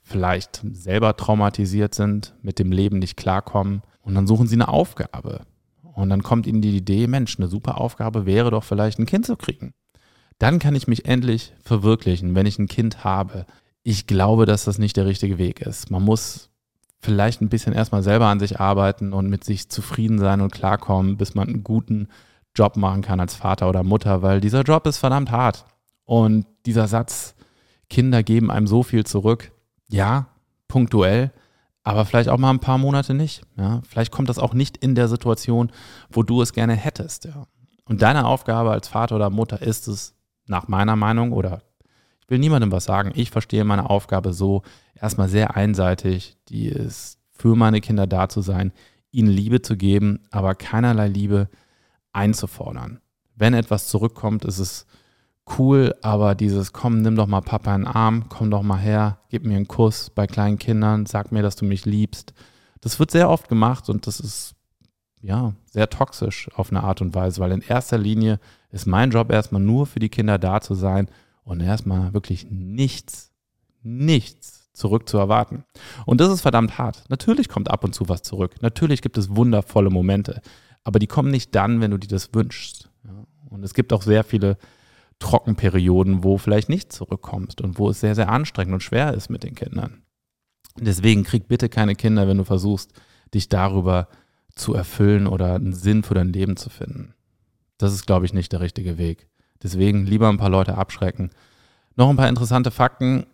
vielleicht 0.03 0.63
selber 0.73 1.17
traumatisiert 1.17 1.95
sind, 1.95 2.35
mit 2.43 2.59
dem 2.59 2.73
Leben 2.73 2.99
nicht 2.99 3.17
klarkommen 3.17 3.83
und 4.03 4.15
dann 4.15 4.27
suchen 4.27 4.47
sie 4.47 4.57
eine 4.57 4.69
Aufgabe. 4.69 5.43
Und 5.83 6.11
dann 6.11 6.23
kommt 6.23 6.47
ihnen 6.47 6.63
die 6.63 6.77
Idee, 6.77 7.07
Mensch, 7.07 7.39
eine 7.39 7.49
super 7.49 7.81
Aufgabe 7.81 8.27
wäre 8.27 8.51
doch 8.51 8.65
vielleicht 8.65 8.99
ein 8.99 9.07
Kind 9.07 9.27
zu 9.27 9.37
kriegen. 9.37 9.75
Dann 10.39 10.59
kann 10.59 10.75
ich 10.75 10.89
mich 10.89 11.05
endlich 11.05 11.53
verwirklichen, 11.63 12.35
wenn 12.35 12.47
ich 12.47 12.59
ein 12.59 12.67
Kind 12.67 13.05
habe. 13.05 13.47
Ich 13.83 14.07
glaube, 14.07 14.47
dass 14.47 14.65
das 14.65 14.79
nicht 14.79 14.97
der 14.97 15.07
richtige 15.07 15.39
Weg 15.39 15.61
ist. 15.61 15.91
Man 15.91 16.03
muss 16.03 16.51
vielleicht 17.05 17.41
ein 17.41 17.49
bisschen 17.49 17.73
erstmal 17.73 18.03
selber 18.03 18.27
an 18.27 18.41
sich 18.41 18.59
arbeiten 18.59 19.13
und 19.13 19.29
mit 19.29 19.45
sich 19.45 19.69
zufrieden 19.69 20.19
sein 20.19 20.41
und 20.41 20.53
klarkommen, 20.53 21.17
bis 21.17 21.35
man 21.35 21.49
einen 21.49 21.65
guten 21.65 22.09
Job 22.57 22.77
machen 22.77 23.03
kann 23.03 23.21
als 23.21 23.35
Vater 23.35 23.69
oder 23.69 23.83
Mutter, 23.83 24.23
weil 24.23 24.41
dieser 24.41 24.63
Job 24.63 24.87
ist 24.87 24.99
verdammt 24.99 25.31
hart. 25.31 25.67
Und 26.05 26.47
dieser 26.67 26.89
Satz, 26.89 27.35
Kinder 27.91 28.23
geben 28.23 28.51
einem 28.51 28.67
so 28.67 28.83
viel 28.83 29.05
zurück, 29.05 29.53
ja, 29.89 30.27
punktuell, 30.69 31.31
aber 31.83 32.07
vielleicht 32.07 32.31
auch 32.31 32.39
mal 32.39 32.51
ein 32.51 32.61
paar 32.61 32.79
Monate 32.79 33.13
nicht. 33.13 33.43
Ja? 33.57 33.83
Vielleicht 33.87 34.11
kommt 34.11 34.29
das 34.29 34.39
auch 34.39 34.55
nicht 34.55 34.79
in 34.79 34.95
der 34.95 35.09
Situation, 35.09 35.71
wo 36.11 36.23
du 36.23 36.41
es 36.41 36.53
gerne 36.53 36.75
hättest. 36.75 37.27
Ja? 37.27 37.47
Und 37.85 38.01
deine 38.03 38.27
Aufgabe 38.27 38.71
als 38.71 38.89
Vater 38.89 39.17
oder 39.17 39.31
Mutter 39.31 39.61
ist 39.61 39.87
es, 39.89 40.15
nach 40.47 40.69
meiner 40.69 40.97
Meinung, 40.97 41.33
oder 41.33 41.63
ich 42.25 42.31
will 42.31 42.39
niemandem 42.39 42.73
was 42.73 42.85
sagen, 42.85 43.13
ich 43.15 43.31
verstehe 43.31 43.65
meine 43.65 43.91
Aufgabe 43.91 44.33
so, 44.33 44.63
erstmal 44.95 45.29
sehr 45.29 45.57
einseitig, 45.57 46.39
die 46.49 46.67
ist 46.67 47.19
für 47.33 47.55
meine 47.55 47.83
Kinder 47.83 48.07
da 48.07 48.31
zu 48.31 48.41
sein, 48.41 48.73
ihnen 49.11 49.29
Liebe 49.29 49.61
zu 49.61 49.77
geben, 49.77 50.21
aber 50.31 50.55
keinerlei 50.55 51.09
Liebe 51.09 51.49
einzufordern. 52.15 53.01
Wenn 53.37 53.53
etwas 53.53 53.89
zurückkommt, 53.89 54.47
ist 54.47 54.59
es 54.59 54.87
cool, 55.59 55.95
aber 56.01 56.35
dieses, 56.35 56.73
komm, 56.73 57.03
nimm 57.03 57.17
doch 57.17 57.27
mal 57.27 57.43
Papa 57.43 57.75
in 57.75 57.83
den 57.83 57.89
Arm, 57.89 58.25
komm 58.31 58.51
doch 58.51 58.63
mal 58.63 58.79
her, 58.79 59.19
gib 59.29 59.45
mir 59.45 59.57
einen 59.57 59.69
Kuss 59.69 60.09
bei 60.09 60.27
kleinen 60.27 60.59
Kindern, 60.59 61.05
sag 61.05 61.31
mir, 61.31 61.43
dass 61.43 61.57
du 61.57 61.67
mich 61.67 61.85
liebst. 61.85 62.33
Das 62.81 62.99
wird 62.99 63.11
sehr 63.11 63.29
oft 63.29 63.49
gemacht 63.49 63.91
und 63.91 64.07
das 64.07 64.19
ist 64.19 64.55
ja 65.21 65.53
sehr 65.67 65.91
toxisch 65.91 66.49
auf 66.55 66.71
eine 66.71 66.85
Art 66.85 67.03
und 67.03 67.15
Weise, 67.15 67.41
weil 67.41 67.53
in 67.53 67.61
erster 67.61 67.99
Linie 67.99 68.41
ist 68.71 68.87
mein 68.87 69.11
Job 69.11 69.31
erstmal 69.31 69.61
nur 69.61 69.87
für 69.87 70.01
die 70.01 70.09
Kinder 70.09 70.39
da 70.39 70.63
zu 70.63 70.75
sein 70.75 71.09
und 71.45 71.61
erstmal 71.61 72.13
wirklich 72.15 72.51
nichts, 72.51 73.33
nichts 73.83 74.71
zurück 74.73 75.09
zu 75.09 75.19
erwarten. 75.19 75.65
Und 76.05 76.21
das 76.21 76.33
ist 76.33 76.41
verdammt 76.41 76.79
hart. 76.79 77.05
Natürlich 77.09 77.49
kommt 77.49 77.71
ab 77.71 77.85
und 77.85 77.95
zu 77.95 78.09
was 78.09 78.23
zurück. 78.23 78.57
Natürlich 78.61 79.03
gibt 79.03 79.17
es 79.17 79.37
wundervolle 79.37 79.91
Momente. 79.91 80.41
Aber 80.83 80.99
die 80.99 81.07
kommen 81.07 81.31
nicht 81.31 81.55
dann, 81.55 81.81
wenn 81.81 81.93
du 81.93 81.99
dir 81.99 82.09
das 82.09 82.35
wünschst. 82.35 82.91
Und 83.49 83.63
es 83.63 83.73
gibt 83.73 83.93
auch 83.93 84.03
sehr 84.03 84.25
viele 84.25 84.59
Trockenperioden, 85.21 86.25
wo 86.25 86.39
vielleicht 86.39 86.69
nicht 86.69 86.93
zurückkommst 86.93 87.61
und 87.61 87.79
wo 87.79 87.89
es 87.89 88.01
sehr, 88.01 88.15
sehr 88.15 88.31
anstrengend 88.31 88.75
und 88.75 88.83
schwer 88.83 89.15
ist 89.15 89.31
mit 89.31 89.45
den 89.45 89.55
Kindern. 89.55 90.03
Deswegen 90.77 91.23
krieg 91.23 91.47
bitte 91.47 91.69
keine 91.69 91.95
Kinder, 91.95 92.27
wenn 92.27 92.39
du 92.39 92.45
versuchst, 92.45 92.93
dich 93.33 93.49
darüber 93.49 94.09
zu 94.57 94.75
erfüllen 94.75 95.27
oder 95.27 95.55
einen 95.55 95.73
Sinn 95.73 96.03
für 96.03 96.15
dein 96.15 96.33
Leben 96.33 96.57
zu 96.57 96.69
finden. 96.69 97.15
Das 97.79 97.93
ist, 97.93 98.07
glaube 98.07 98.27
ich, 98.27 98.33
nicht 98.33 98.53
der 98.53 98.61
richtige 98.61 98.99
Weg. 98.99 99.29
Deswegen 99.65 100.07
lieber 100.07 100.29
ein 100.29 100.37
paar 100.37 100.51
Leute 100.51 100.79
abschrecken. 100.79 101.31
Noch 101.97 102.11
ein 102.11 102.17
paar 102.17 102.29
interessante 102.29 102.71
Fakten. 102.71 103.27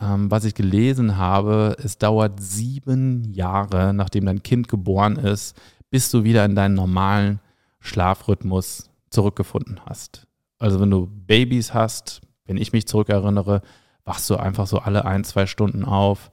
Ähm, 0.00 0.30
was 0.30 0.44
ich 0.44 0.54
gelesen 0.54 1.16
habe, 1.16 1.76
es 1.82 1.96
dauert 1.96 2.40
sieben 2.40 3.24
Jahre, 3.32 3.94
nachdem 3.94 4.26
dein 4.26 4.42
Kind 4.42 4.68
geboren 4.68 5.16
ist, 5.16 5.56
bis 5.88 6.10
du 6.10 6.24
wieder 6.24 6.44
in 6.44 6.54
deinen 6.54 6.74
normalen 6.74 7.40
Schlafrhythmus 7.80 8.90
zurückgefunden 9.08 9.80
hast. 9.86 10.26
Also 10.58 10.80
wenn 10.80 10.90
du 10.90 11.06
Babys 11.06 11.72
hast, 11.72 12.20
wenn 12.44 12.56
ich 12.56 12.72
mich 12.72 12.86
zurückerinnere, 12.86 13.62
wachst 14.04 14.28
du 14.28 14.36
einfach 14.36 14.66
so 14.66 14.78
alle 14.78 15.04
ein, 15.04 15.24
zwei 15.24 15.46
Stunden 15.46 15.84
auf. 15.84 16.30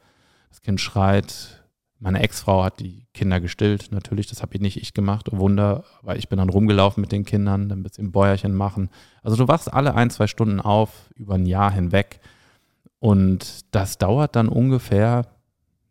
Das 0.49 0.61
Kind 0.61 0.81
schreit. 0.81 1.62
Meine 2.03 2.19
Ex-Frau 2.19 2.65
hat 2.65 2.81
die 2.81 3.05
Kinder 3.13 3.39
gestillt. 3.39 3.93
Natürlich, 3.93 4.27
das 4.27 4.41
habe 4.41 4.53
ich 4.55 4.59
nicht 4.59 4.75
ich 4.75 4.93
gemacht. 4.93 5.31
Oh 5.31 5.37
Wunder, 5.37 5.85
weil 6.01 6.17
ich 6.17 6.27
bin 6.27 6.37
dann 6.37 6.49
rumgelaufen 6.49 6.99
mit 6.99 7.13
den 7.13 7.23
Kindern, 7.23 7.71
ein 7.71 7.81
bisschen 7.81 8.11
Bäuerchen 8.11 8.53
machen. 8.53 8.89
Also 9.21 9.37
du 9.37 9.47
wachst 9.47 9.73
alle 9.73 9.95
ein, 9.95 10.09
zwei 10.09 10.27
Stunden 10.27 10.59
auf 10.59 11.09
über 11.15 11.35
ein 11.35 11.45
Jahr 11.45 11.71
hinweg. 11.71 12.19
Und 12.99 13.73
das 13.73 13.97
dauert 13.99 14.35
dann 14.35 14.49
ungefähr 14.49 15.27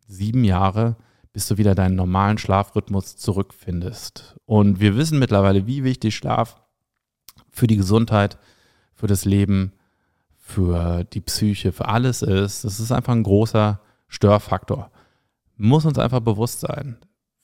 sieben 0.07 0.43
Jahre, 0.43 0.97
bis 1.31 1.47
du 1.47 1.57
wieder 1.57 1.73
deinen 1.73 1.95
normalen 1.95 2.37
Schlafrhythmus 2.37 3.17
zurückfindest. 3.17 4.35
Und 4.45 4.79
wir 4.79 4.95
wissen 4.95 5.17
mittlerweile, 5.17 5.65
wie 5.65 5.83
wichtig 5.83 6.15
Schlaf 6.15 6.61
für 7.49 7.65
die 7.65 7.77
Gesundheit, 7.77 8.37
für 8.93 9.07
das 9.07 9.25
Leben, 9.25 9.71
für 10.37 11.05
die 11.05 11.21
Psyche, 11.21 11.71
für 11.71 11.87
alles 11.87 12.21
ist. 12.21 12.65
Das 12.65 12.79
ist 12.79 12.91
einfach 12.91 13.13
ein 13.13 13.23
großer 13.23 13.79
Störfaktor. 14.09 14.91
Muss 15.63 15.85
uns 15.85 15.97
einfach 15.97 16.19
bewusst 16.19 16.59
sein. 16.59 16.97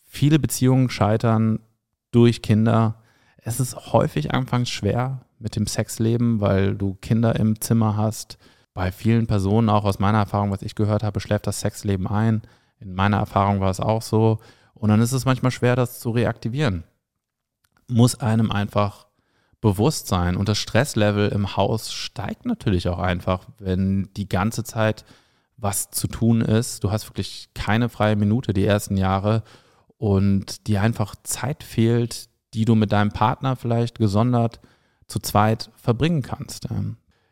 Viele 0.04 0.40
Beziehungen 0.40 0.90
scheitern 0.90 1.60
durch 2.12 2.42
Kinder. 2.42 3.02
Es 3.38 3.62
ist 3.62 3.94
häufig 3.94 4.34
anfangs 4.34 4.70
schwer 4.70 5.22
mit 5.38 5.56
dem 5.56 5.66
Sexleben, 5.66 6.42
weil 6.42 6.76
du 6.76 6.96
Kinder 6.96 7.38
im 7.38 7.62
Zimmer 7.62 7.96
hast. 7.96 8.38
Bei 8.74 8.92
vielen 8.92 9.26
Personen, 9.26 9.70
auch 9.70 9.86
aus 9.86 10.00
meiner 10.00 10.18
Erfahrung, 10.18 10.52
was 10.52 10.64
ich 10.64 10.76
gehört 10.76 11.02
habe, 11.02 11.22
schläft 11.22 11.48
das 11.48 11.62
Sexleben 11.62 12.08
ein. 12.08 12.42
In 12.82 12.94
meiner 12.94 13.16
Erfahrung 13.16 13.62
war 13.62 13.70
es 13.70 13.80
auch 13.80 14.02
so. 14.02 14.40
Und 14.74 14.90
dann 14.90 15.00
ist 15.00 15.14
es 15.14 15.24
manchmal 15.24 15.52
schwer, 15.52 15.78
das 15.78 16.02
zu 16.02 16.10
reaktivieren. 16.10 16.84
Muss 17.88 18.20
einem 18.20 18.52
einfach 18.52 19.08
bewusst 19.62 20.08
sein. 20.08 20.36
Und 20.36 20.50
das 20.50 20.58
Stresslevel 20.58 21.30
im 21.30 21.56
Haus 21.56 21.94
steigt 21.94 22.46
natürlich 22.46 22.90
auch 22.90 23.00
einfach, 23.00 23.48
wenn 23.60 24.10
die 24.18 24.28
ganze 24.28 24.66
Zeit 24.66 25.06
was 25.60 25.90
zu 25.92 26.08
tun 26.08 26.42
ist. 26.42 26.84
Du 26.84 26.92
hast 26.92 27.10
wirklich 27.10 27.50
keine 27.54 27.90
freie 27.90 28.16
Minute 28.16 28.54
die 28.54 28.66
ersten 28.66 28.98
Jahre 28.98 29.44
und 29.98 30.68
dir 30.68 30.82
einfach 30.82 31.16
Zeit 31.24 31.64
fehlt, 31.64 32.30
die 32.54 32.66
du 32.66 32.76
mit 32.76 32.92
deinem 32.92 33.12
Partner 33.12 33.56
vielleicht 33.56 34.00
gesondert 34.00 34.60
zu 35.08 35.20
zweit 35.20 35.72
verbringen 35.76 36.22
kannst. 36.22 36.68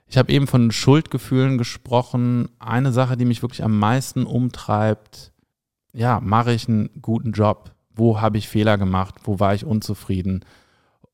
Ich 0.07 0.17
habe 0.17 0.31
eben 0.31 0.47
von 0.47 0.71
Schuldgefühlen 0.71 1.57
gesprochen. 1.57 2.49
Eine 2.59 2.91
Sache, 2.91 3.17
die 3.17 3.25
mich 3.25 3.41
wirklich 3.41 3.63
am 3.63 3.77
meisten 3.77 4.25
umtreibt, 4.25 5.31
ja, 5.93 6.19
mache 6.19 6.53
ich 6.53 6.67
einen 6.67 6.89
guten 7.01 7.31
Job? 7.31 7.71
Wo 7.89 8.21
habe 8.21 8.37
ich 8.37 8.47
Fehler 8.47 8.77
gemacht? 8.77 9.15
Wo 9.23 9.39
war 9.39 9.53
ich 9.55 9.65
unzufrieden? 9.65 10.45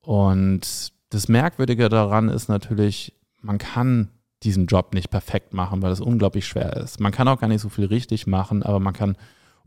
Und 0.02 0.92
das 1.10 1.28
Merkwürdige 1.28 1.90
daran 1.90 2.30
ist 2.30 2.50
natürlich, 2.50 3.14
man 3.42 3.58
kann 3.58 4.10
diesen 4.44 4.68
Job 4.68 4.94
nicht 4.94 5.10
perfekt 5.10 5.54
machen, 5.54 5.82
weil 5.82 5.92
es 5.92 6.02
unglaublich 6.02 6.48
schwer 6.48 6.76
ist. 6.78 7.00
Man 7.00 7.12
kann 7.12 7.28
auch 7.28 7.40
gar 7.40 7.48
nicht 7.48 7.62
so 7.62 7.70
viel 7.70 7.86
richtig 7.86 8.28
machen, 8.28 8.64
aber 8.64 8.80
man 8.80 8.94
kann 8.94 9.18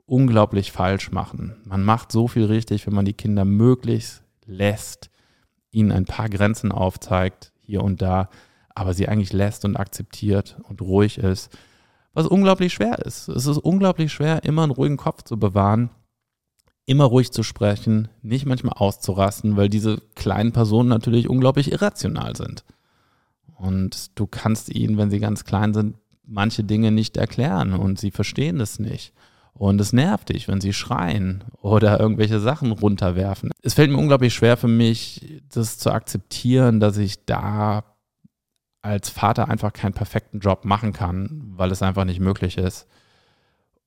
unglaublich 0.05 0.73
falsch 0.73 1.11
machen. 1.11 1.57
Man 1.65 1.85
macht 1.85 2.13
so 2.13 2.29
viel 2.29 2.45
richtig, 2.45 2.87
wenn 2.87 2.95
man 2.95 3.05
die 3.05 3.13
Kinder 3.13 3.45
möglichst 3.45 4.23
lässt, 4.45 5.11
ihnen 5.71 5.93
ein 5.93 6.05
paar 6.05 6.29
Grenzen 6.29 6.73
aufzeigt, 6.73 7.53
hier 7.61 7.83
und 7.83 8.03
da, 8.03 8.29
aber 8.75 8.95
sie 8.95 9.09
eigentlich 9.09 9.33
lässt 9.33 9.65
und 9.65 9.77
akzeptiert 9.77 10.59
und 10.69 10.81
ruhig 10.81 11.19
ist 11.19 11.51
was 12.17 12.27
unglaublich 12.27 12.73
schwer 12.73 12.99
ist. 13.01 13.29
Es 13.29 13.47
ist 13.47 13.59
unglaublich 13.59 14.11
schwer, 14.11 14.43
immer 14.43 14.63
einen 14.63 14.73
ruhigen 14.73 14.97
Kopf 14.97 15.23
zu 15.23 15.39
bewahren, 15.39 15.91
immer 16.87 17.05
ruhig 17.05 17.31
zu 17.31 17.43
sprechen, 17.43 18.09
nicht 18.23 18.47
manchmal 18.47 18.73
auszurasten, 18.73 19.59
weil 19.59 19.69
diese 19.69 20.01
kleinen 20.15 20.53
Personen 20.53 20.89
natürlich 20.89 21.29
unglaublich 21.29 21.71
irrational 21.71 22.35
sind. 22.35 22.65
Und 23.57 24.19
du 24.19 24.27
kannst 24.27 24.75
ihnen, 24.75 24.99
wenn 24.99 25.11
sie 25.11 25.21
ganz 25.21 25.45
klein 25.45 25.75
sind, 25.75 25.97
manche 26.25 26.65
Dinge 26.65 26.91
nicht 26.91 27.17
erklären 27.17 27.73
und 27.73 27.99
sie 27.99 28.11
verstehen 28.11 28.61
es 28.61 28.79
nicht. 28.79 29.13
Und 29.55 29.81
es 29.81 29.95
nervt 29.95 30.29
dich, 30.29 30.49
wenn 30.49 30.61
sie 30.61 30.75
schreien 30.75 31.45
oder 31.63 31.99
irgendwelche 31.99 32.41
Sachen 32.41 32.73
runterwerfen. 32.73 33.51
Es 33.63 33.73
fällt 33.75 33.91
mir 33.91 33.97
unglaublich 33.97 34.35
schwer 34.35 34.59
für 34.59 34.69
mich, 34.69 35.41
das 35.51 35.79
zu 35.79 35.91
akzeptieren, 35.91 36.79
dass 36.79 36.99
ich 36.99 37.25
da 37.25 37.85
als 38.83 39.09
Vater 39.09 39.49
einfach 39.49 39.73
keinen 39.73 39.95
perfekten 39.95 40.41
Job 40.41 40.65
machen 40.65 40.93
kann, 40.93 41.53
weil 41.57 41.73
es 41.73 41.83
einfach 41.83 42.05
nicht 42.05 42.21
möglich 42.21 42.59
ist. 42.59 42.87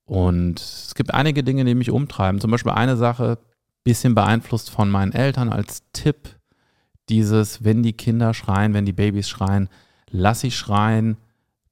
Und 0.06 0.60
es 0.60 0.96
gibt 0.96 1.14
einige 1.14 1.44
Dinge, 1.44 1.66
die 1.66 1.76
mich 1.76 1.92
umtreiben. 1.92 2.42
Zum 2.42 2.50
Beispiel 2.50 2.72
eine 2.72 2.98
Sache, 2.98 3.38
bisschen 3.84 4.16
beeinflusst 4.16 4.72
von 4.72 4.90
meinen 4.90 5.14
Eltern 5.14 5.50
als 5.50 5.84
Tipp, 5.94 6.39
dieses, 7.10 7.64
wenn 7.64 7.84
die 7.84 7.94
Kinder 7.94 8.34
schreien, 8.34 8.74
wenn 8.74 8.86
die 8.86 8.94
Babys 8.94 9.28
schreien, 9.30 9.70
lass 10.10 10.42
sie 10.42 10.52
schreien. 10.52 11.18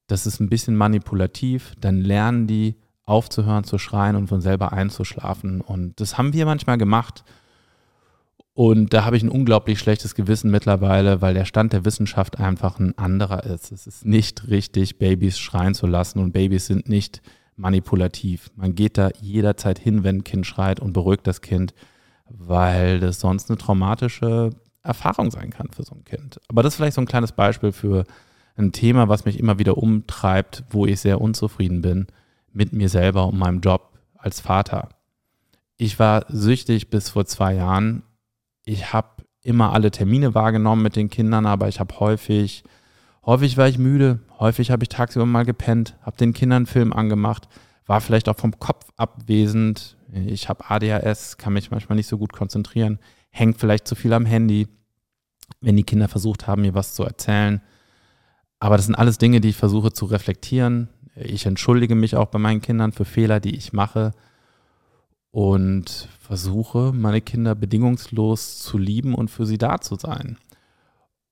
Das 0.07 0.25
ist 0.25 0.39
ein 0.39 0.49
bisschen 0.49 0.75
manipulativ. 0.75 1.73
Dann 1.79 2.01
lernen 2.01 2.47
die 2.47 2.75
aufzuhören 3.05 3.63
zu 3.63 3.77
schreien 3.77 4.15
und 4.15 4.27
von 4.27 4.41
selber 4.41 4.73
einzuschlafen. 4.73 5.61
Und 5.61 5.99
das 5.99 6.17
haben 6.17 6.33
wir 6.33 6.45
manchmal 6.45 6.77
gemacht. 6.77 7.23
Und 8.53 8.91
da 8.91 9.05
habe 9.05 9.15
ich 9.15 9.23
ein 9.23 9.29
unglaublich 9.29 9.77
schlechtes 9.77 10.15
Gewissen 10.15 10.49
mittlerweile, 10.49 11.21
weil 11.21 11.35
der 11.35 11.45
Stand 11.45 11.73
der 11.73 11.85
Wissenschaft 11.85 12.39
einfach 12.39 12.79
ein 12.79 12.97
anderer 12.97 13.43
ist. 13.43 13.71
Es 13.71 13.85
ist 13.85 14.03
nicht 14.03 14.47
richtig, 14.47 14.97
Babys 14.97 15.37
schreien 15.37 15.75
zu 15.75 15.85
lassen 15.85 16.19
und 16.19 16.31
Babys 16.31 16.65
sind 16.65 16.89
nicht 16.89 17.21
manipulativ. 17.55 18.49
Man 18.55 18.73
geht 18.73 18.97
da 18.97 19.11
jederzeit 19.21 19.77
hin, 19.77 20.03
wenn 20.03 20.17
ein 20.17 20.23
Kind 20.23 20.47
schreit 20.47 20.79
und 20.79 20.93
beruhigt 20.93 21.27
das 21.27 21.41
Kind, 21.41 21.75
weil 22.29 22.99
das 22.99 23.19
sonst 23.19 23.49
eine 23.49 23.59
traumatische 23.59 24.49
Erfahrung 24.87 25.31
sein 25.31 25.49
kann 25.49 25.69
für 25.69 25.83
so 25.83 25.95
ein 25.95 26.03
Kind. 26.03 26.39
Aber 26.47 26.63
das 26.63 26.73
ist 26.73 26.77
vielleicht 26.77 26.95
so 26.95 27.01
ein 27.01 27.07
kleines 27.07 27.31
Beispiel 27.31 27.71
für 27.71 28.05
ein 28.55 28.71
Thema, 28.71 29.07
was 29.07 29.25
mich 29.25 29.39
immer 29.39 29.59
wieder 29.59 29.77
umtreibt, 29.77 30.63
wo 30.69 30.85
ich 30.85 30.99
sehr 30.99 31.21
unzufrieden 31.21 31.81
bin 31.81 32.07
mit 32.51 32.73
mir 32.73 32.89
selber 32.89 33.27
und 33.27 33.37
meinem 33.37 33.61
Job 33.61 33.99
als 34.17 34.39
Vater. 34.39 34.89
Ich 35.75 35.99
war 35.99 36.25
süchtig 36.29 36.89
bis 36.89 37.09
vor 37.09 37.25
zwei 37.25 37.53
Jahren 37.53 38.01
ich 38.67 38.91
habe 38.91 39.23
immer 39.43 39.71
alle 39.71 39.91
Termine 39.91 40.35
wahrgenommen 40.35 40.83
mit 40.83 40.97
den 40.97 41.09
Kindern, 41.09 41.45
aber 41.45 41.69
ich 41.69 41.79
habe 41.79 41.97
häufig, 42.01 42.65
häufig 43.25 43.55
war 43.55 43.69
ich 43.69 43.77
müde, 43.77 44.19
häufig 44.39 44.71
habe 44.71 44.83
ich 44.83 44.89
tagsüber 44.89 45.25
mal 45.25 45.45
gepennt, 45.45 45.95
habe 46.01 46.17
den 46.17 46.33
Kindern 46.33 46.57
einen 46.57 46.65
Film 46.65 46.91
angemacht, 46.91 47.47
war 47.85 48.01
vielleicht 48.01 48.27
auch 48.27 48.35
vom 48.35 48.59
Kopf 48.59 48.91
abwesend. 48.97 49.95
Ich 50.11 50.49
habe 50.49 50.69
ADHS, 50.69 51.37
kann 51.37 51.53
mich 51.53 51.71
manchmal 51.71 51.95
nicht 51.95 52.07
so 52.07 52.17
gut 52.17 52.33
konzentrieren, 52.33 52.99
hängt 53.29 53.57
vielleicht 53.57 53.87
zu 53.87 53.95
viel 53.95 54.11
am 54.11 54.25
Handy, 54.25 54.67
wenn 55.61 55.75
die 55.75 55.83
Kinder 55.83 56.07
versucht 56.07 56.47
haben, 56.47 56.61
mir 56.61 56.73
was 56.73 56.93
zu 56.93 57.03
erzählen. 57.03 57.61
Aber 58.59 58.77
das 58.77 58.85
sind 58.85 58.95
alles 58.95 59.17
Dinge, 59.17 59.41
die 59.41 59.49
ich 59.49 59.57
versuche 59.57 59.91
zu 59.91 60.05
reflektieren. 60.05 60.89
Ich 61.15 61.45
entschuldige 61.45 61.95
mich 61.95 62.15
auch 62.15 62.27
bei 62.27 62.39
meinen 62.39 62.61
Kindern 62.61 62.91
für 62.91 63.05
Fehler, 63.05 63.39
die 63.39 63.55
ich 63.55 63.73
mache 63.73 64.11
und 65.31 66.07
versuche, 66.19 66.91
meine 66.93 67.21
Kinder 67.21 67.55
bedingungslos 67.55 68.59
zu 68.59 68.77
lieben 68.77 69.13
und 69.13 69.29
für 69.29 69.45
sie 69.45 69.57
da 69.57 69.79
zu 69.79 69.95
sein. 69.95 70.37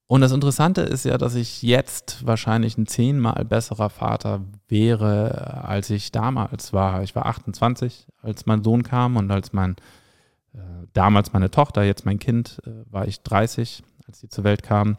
Und 0.07 0.21
das 0.21 0.31
Interessante 0.31 0.81
ist 0.81 1.05
ja, 1.05 1.17
dass 1.17 1.33
ich 1.33 1.63
jetzt 1.63 2.25
wahrscheinlich 2.27 2.77
ein 2.77 2.85
zehnmal 2.85 3.43
besserer 3.43 3.89
Vater 3.89 4.41
wäre, 4.67 5.63
als 5.63 5.89
ich 5.89 6.11
damals 6.11 6.73
war. 6.73 7.01
Ich 7.01 7.15
war 7.15 7.25
28, 7.25 8.07
als 8.21 8.45
mein 8.45 8.63
Sohn 8.63 8.83
kam 8.83 9.17
und 9.17 9.31
als 9.31 9.51
mein 9.51 9.75
äh, 10.53 10.59
damals 10.93 11.33
meine 11.33 11.49
Tochter, 11.49 11.83
jetzt 11.83 12.05
mein 12.05 12.19
Kind, 12.19 12.61
äh, 12.65 12.91
war 12.91 13.07
ich 13.07 13.21
30, 13.21 13.81
als 14.07 14.19
sie 14.19 14.29
zur 14.29 14.43
Welt 14.43 14.63
kam. 14.63 14.97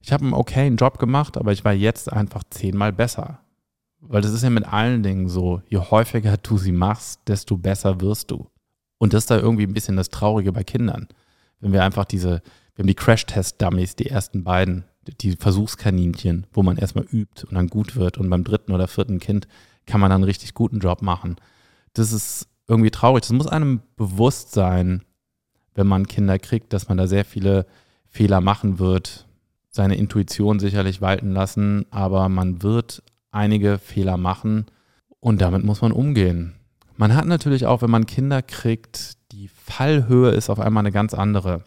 Ich 0.00 0.12
habe 0.12 0.24
einen 0.24 0.34
okayen 0.34 0.76
Job 0.76 0.98
gemacht, 0.98 1.36
aber 1.36 1.52
ich 1.52 1.64
war 1.64 1.72
jetzt 1.72 2.12
einfach 2.12 2.42
zehnmal 2.50 2.92
besser. 2.92 3.40
Weil 4.00 4.20
das 4.20 4.32
ist 4.32 4.42
ja 4.42 4.50
mit 4.50 4.70
allen 4.70 5.02
Dingen 5.02 5.28
so, 5.28 5.62
je 5.68 5.78
häufiger 5.78 6.36
du 6.36 6.58
sie 6.58 6.72
machst, 6.72 7.20
desto 7.26 7.56
besser 7.56 8.00
wirst 8.00 8.30
du. 8.30 8.50
Und 8.98 9.14
das 9.14 9.24
ist 9.24 9.30
da 9.30 9.38
irgendwie 9.38 9.66
ein 9.66 9.72
bisschen 9.72 9.96
das 9.96 10.10
Traurige 10.10 10.52
bei 10.52 10.62
Kindern. 10.62 11.08
Wenn 11.60 11.72
wir 11.72 11.82
einfach 11.82 12.04
diese, 12.04 12.42
wir 12.74 12.82
haben 12.82 12.86
die 12.86 12.94
Crash-Test-Dummies, 12.94 13.96
die 13.96 14.10
ersten 14.10 14.44
beiden, 14.44 14.84
die 15.20 15.36
Versuchskaninchen, 15.36 16.46
wo 16.52 16.62
man 16.62 16.76
erstmal 16.76 17.06
übt 17.10 17.46
und 17.46 17.54
dann 17.54 17.68
gut 17.68 17.96
wird 17.96 18.18
und 18.18 18.28
beim 18.28 18.44
dritten 18.44 18.72
oder 18.72 18.88
vierten 18.88 19.20
Kind 19.20 19.48
kann 19.86 20.00
man 20.00 20.10
dann 20.10 20.16
einen 20.16 20.24
richtig 20.24 20.54
guten 20.54 20.80
Job 20.80 21.02
machen. 21.02 21.36
Das 21.94 22.12
ist 22.12 22.48
irgendwie 22.68 22.90
traurig. 22.90 23.22
Das 23.22 23.32
muss 23.32 23.46
einem 23.46 23.80
bewusst 23.96 24.52
sein, 24.52 25.02
wenn 25.74 25.86
man 25.86 26.06
Kinder 26.06 26.38
kriegt, 26.38 26.72
dass 26.72 26.88
man 26.88 26.98
da 26.98 27.06
sehr 27.06 27.24
viele 27.24 27.66
Fehler 28.14 28.40
machen 28.40 28.78
wird, 28.78 29.26
seine 29.70 29.96
Intuition 29.96 30.60
sicherlich 30.60 31.00
walten 31.00 31.32
lassen, 31.32 31.84
aber 31.90 32.28
man 32.28 32.62
wird 32.62 33.02
einige 33.32 33.78
Fehler 33.78 34.16
machen 34.16 34.66
und 35.18 35.40
damit 35.40 35.64
muss 35.64 35.82
man 35.82 35.90
umgehen. 35.90 36.54
Man 36.96 37.16
hat 37.16 37.26
natürlich 37.26 37.66
auch, 37.66 37.82
wenn 37.82 37.90
man 37.90 38.06
Kinder 38.06 38.40
kriegt, 38.40 39.14
die 39.32 39.48
Fallhöhe 39.48 40.30
ist 40.30 40.48
auf 40.48 40.60
einmal 40.60 40.82
eine 40.82 40.92
ganz 40.92 41.12
andere. 41.12 41.64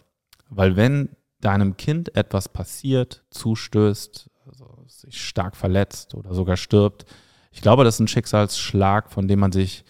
Weil 0.48 0.74
wenn 0.74 1.10
deinem 1.42 1.76
Kind 1.76 2.16
etwas 2.16 2.48
passiert, 2.48 3.24
zustößt, 3.30 4.30
also 4.46 4.84
sich 4.86 5.22
stark 5.22 5.54
verletzt 5.54 6.14
oder 6.14 6.32
sogar 6.32 6.56
stirbt, 6.56 7.04
ich 7.52 7.60
glaube, 7.60 7.84
das 7.84 7.96
ist 7.96 8.00
ein 8.00 8.08
Schicksalsschlag, 8.08 9.12
von 9.12 9.28
dem 9.28 9.40
man 9.40 9.52
sich 9.52 9.84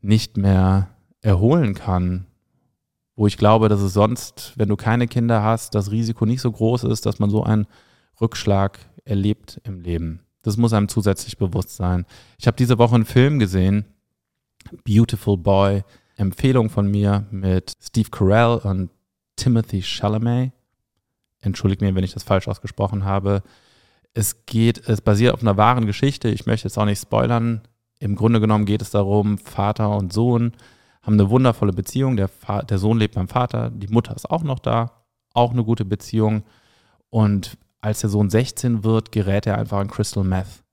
nicht 0.00 0.38
mehr 0.38 0.88
erholen 1.20 1.74
kann. 1.74 2.26
Wo 3.16 3.26
ich 3.26 3.36
glaube, 3.36 3.68
dass 3.68 3.80
es 3.80 3.92
sonst, 3.92 4.52
wenn 4.56 4.68
du 4.68 4.76
keine 4.76 5.06
Kinder 5.06 5.42
hast, 5.42 5.74
das 5.74 5.90
Risiko 5.90 6.26
nicht 6.26 6.40
so 6.40 6.50
groß 6.50 6.84
ist, 6.84 7.06
dass 7.06 7.18
man 7.18 7.30
so 7.30 7.44
einen 7.44 7.66
Rückschlag 8.20 8.78
erlebt 9.04 9.60
im 9.64 9.80
Leben. 9.80 10.20
Das 10.42 10.56
muss 10.56 10.72
einem 10.72 10.88
zusätzlich 10.88 11.38
bewusst 11.38 11.76
sein. 11.76 12.06
Ich 12.38 12.46
habe 12.46 12.56
diese 12.56 12.78
Woche 12.78 12.94
einen 12.94 13.04
Film 13.04 13.38
gesehen, 13.38 13.84
Beautiful 14.84 15.36
Boy, 15.36 15.82
Empfehlung 16.16 16.70
von 16.70 16.90
mir 16.90 17.26
mit 17.30 17.72
Steve 17.82 18.10
Carell 18.10 18.60
und 18.62 18.90
Timothy 19.36 19.82
Chalamet. 19.82 20.52
Entschuldigt 21.40 21.80
mir, 21.80 21.94
wenn 21.94 22.04
ich 22.04 22.14
das 22.14 22.22
falsch 22.22 22.48
ausgesprochen 22.48 23.04
habe. 23.04 23.42
Es 24.12 24.46
geht, 24.46 24.88
es 24.88 25.00
basiert 25.00 25.34
auf 25.34 25.42
einer 25.42 25.56
wahren 25.56 25.86
Geschichte. 25.86 26.28
Ich 26.28 26.46
möchte 26.46 26.68
jetzt 26.68 26.78
auch 26.78 26.84
nicht 26.84 27.00
spoilern. 27.00 27.62
Im 27.98 28.16
Grunde 28.16 28.40
genommen 28.40 28.64
geht 28.64 28.82
es 28.82 28.90
darum, 28.90 29.38
Vater 29.38 29.96
und 29.96 30.12
Sohn 30.12 30.52
haben 31.04 31.14
eine 31.14 31.30
wundervolle 31.30 31.72
Beziehung. 31.72 32.16
Der, 32.16 32.30
der 32.68 32.78
Sohn 32.78 32.98
lebt 32.98 33.14
beim 33.14 33.28
Vater, 33.28 33.70
die 33.70 33.88
Mutter 33.88 34.16
ist 34.16 34.30
auch 34.30 34.42
noch 34.42 34.58
da, 34.58 35.04
auch 35.34 35.52
eine 35.52 35.64
gute 35.64 35.84
Beziehung. 35.84 36.44
Und 37.10 37.58
als 37.80 38.00
der 38.00 38.10
Sohn 38.10 38.30
16 38.30 38.82
wird, 38.84 39.12
gerät 39.12 39.46
er 39.46 39.58
einfach 39.58 39.78
an 39.78 39.88
Crystal 39.88 40.24
Meth. 40.24 40.64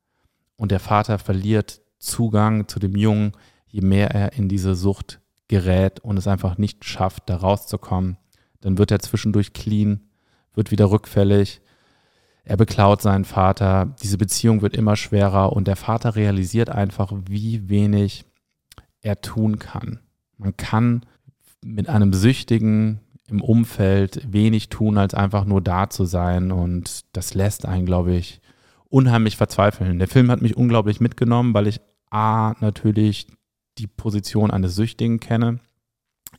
Und 0.56 0.72
der 0.72 0.80
Vater 0.80 1.20
verliert 1.20 1.82
Zugang 2.00 2.68
zu 2.68 2.80
dem 2.80 2.96
Jungen, 2.96 3.34
je 3.68 3.82
mehr 3.82 4.12
er 4.12 4.34
in 4.34 4.48
diese 4.48 4.76
Sucht 4.76 5.20
gerät 5.48 6.00
und 6.00 6.18
es 6.18 6.28
einfach 6.28 6.58
nicht 6.58 6.86
schafft, 6.86 7.30
da 7.30 7.36
rauszukommen. 7.36 8.18
Dann 8.62 8.78
wird 8.78 8.92
er 8.92 9.00
zwischendurch 9.00 9.54
clean, 9.54 10.10
wird 10.54 10.72
wieder 10.72 10.90
rückfällig. 10.90 11.62
Er 12.44 12.58
beklaut 12.58 13.02
seinen 13.02 13.26
Vater. 13.26 13.94
Diese 14.02 14.18
Beziehung 14.18 14.62
wird 14.62 14.76
immer 14.76 14.96
schwerer 14.96 15.54
und 15.54 15.68
der 15.68 15.76
Vater 15.76 16.16
realisiert 16.16 16.70
einfach, 16.70 17.12
wie 17.26 17.70
wenig 17.70 18.26
er 19.02 19.20
tun 19.20 19.60
kann. 19.60 20.00
Man 20.42 20.58
kann 20.58 21.06
mit 21.64 21.88
einem 21.88 22.14
Süchtigen 22.14 23.00
im 23.28 23.42
Umfeld 23.42 24.34
wenig 24.34 24.70
tun, 24.70 24.98
als 24.98 25.14
einfach 25.14 25.46
nur 25.46 25.62
da 25.62 25.90
zu 25.90 26.06
sein. 26.06 26.52
Und 26.52 27.06
das 27.14 27.36
lässt 27.36 27.68
einen, 27.68 27.86
glaube 27.86 28.16
ich, 28.16 28.42
unheimlich 28.90 29.38
verzweifeln. 29.38 30.00
Der 30.00 30.08
Film 30.08 30.32
hat 30.32 30.42
mich 30.42 30.58
unglaublich 30.58 31.00
mitgenommen, 31.00 31.54
weil 31.54 31.68
ich 31.68 31.80
A, 32.10 32.56
natürlich 32.60 33.28
die 33.78 33.86
Position 33.86 34.50
eines 34.50 34.76
Süchtigen 34.76 35.20
kenne. 35.20 35.60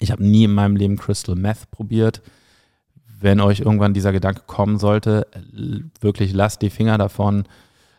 Ich 0.01 0.11
habe 0.11 0.25
nie 0.25 0.45
in 0.45 0.53
meinem 0.53 0.75
Leben 0.75 0.97
Crystal 0.97 1.37
Meth 1.37 1.71
probiert. 1.71 2.23
Wenn 3.21 3.41
euch 3.41 3.61
irgendwann 3.61 3.95
dieser 3.95 4.13
Gedanke 4.13 4.43
kommen 4.49 4.79
sollte, 4.79 5.29
wirklich 6.01 6.33
lasst 6.33 6.61
die 6.61 6.71
Finger 6.71 6.99
davon. 6.99 7.45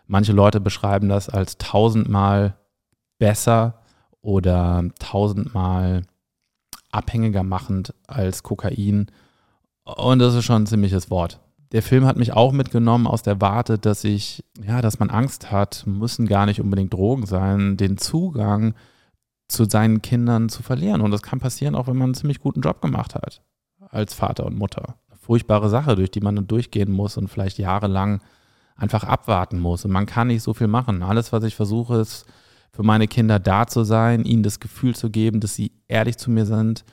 Manche 0.05 0.33
Leute 0.33 0.59
beschreiben 0.59 1.07
das 1.07 1.29
als 1.29 1.57
tausendmal 1.57 2.57
besser 3.19 3.82
oder 4.23 4.83
tausendmal 4.97 6.01
abhängiger 6.89 7.43
machend 7.43 7.93
als 8.07 8.41
Kokain. 8.41 9.07
Und 9.83 10.19
das 10.19 10.33
ist 10.33 10.45
schon 10.45 10.63
ein 10.63 10.67
ziemliches 10.67 11.11
Wort. 11.11 11.39
Der 11.71 11.83
Film 11.83 12.05
hat 12.05 12.17
mich 12.17 12.33
auch 12.33 12.51
mitgenommen 12.51 13.05
aus 13.05 13.21
der 13.23 13.41
Warte, 13.41 13.77
dass 13.77 14.03
ich, 14.03 14.43
ja, 14.65 14.81
dass 14.81 14.99
man 14.99 15.09
Angst 15.09 15.51
hat, 15.51 15.83
müssen 15.85 16.27
gar 16.27 16.45
nicht 16.45 16.61
unbedingt 16.61 16.93
Drogen 16.93 17.25
sein, 17.25 17.77
den 17.77 17.97
Zugang 17.97 18.73
zu 19.47 19.65
seinen 19.65 20.01
Kindern 20.01 20.49
zu 20.49 20.63
verlieren. 20.63 21.01
Und 21.01 21.11
das 21.11 21.21
kann 21.21 21.39
passieren, 21.39 21.75
auch 21.75 21.87
wenn 21.87 21.97
man 21.97 22.07
einen 22.07 22.15
ziemlich 22.15 22.39
guten 22.39 22.61
Job 22.61 22.81
gemacht 22.81 23.15
hat 23.15 23.41
als 23.89 24.13
Vater 24.13 24.45
und 24.45 24.57
Mutter. 24.57 24.95
Furchtbare 25.19 25.69
Sache, 25.69 25.95
durch 25.95 26.11
die 26.11 26.21
man 26.21 26.35
dann 26.35 26.47
durchgehen 26.47 26.91
muss 26.91 27.17
und 27.17 27.27
vielleicht 27.27 27.57
jahrelang 27.57 28.21
einfach 28.75 29.03
abwarten 29.03 29.59
muss. 29.59 29.83
Und 29.83 29.91
man 29.91 30.05
kann 30.05 30.27
nicht 30.27 30.43
so 30.43 30.53
viel 30.53 30.67
machen. 30.67 31.03
Alles, 31.03 31.33
was 31.33 31.43
ich 31.43 31.55
versuche, 31.55 31.97
ist 31.97 32.25
für 32.73 32.83
meine 32.83 33.07
Kinder 33.07 33.39
da 33.39 33.67
zu 33.67 33.83
sein, 33.83 34.25
ihnen 34.25 34.43
das 34.43 34.59
Gefühl 34.59 34.95
zu 34.95 35.09
geben, 35.09 35.39
dass 35.39 35.55
sie 35.55 35.71
ehrlich 35.87 36.17
zu 36.17 36.31
mir 36.31 36.45
sind, 36.45 36.83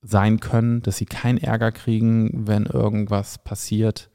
sein 0.00 0.40
können, 0.40 0.82
dass 0.82 0.96
sie 0.96 1.06
keinen 1.06 1.38
Ärger 1.38 1.72
kriegen, 1.72 2.46
wenn 2.46 2.66
irgendwas 2.66 3.38
passiert. 3.38 4.10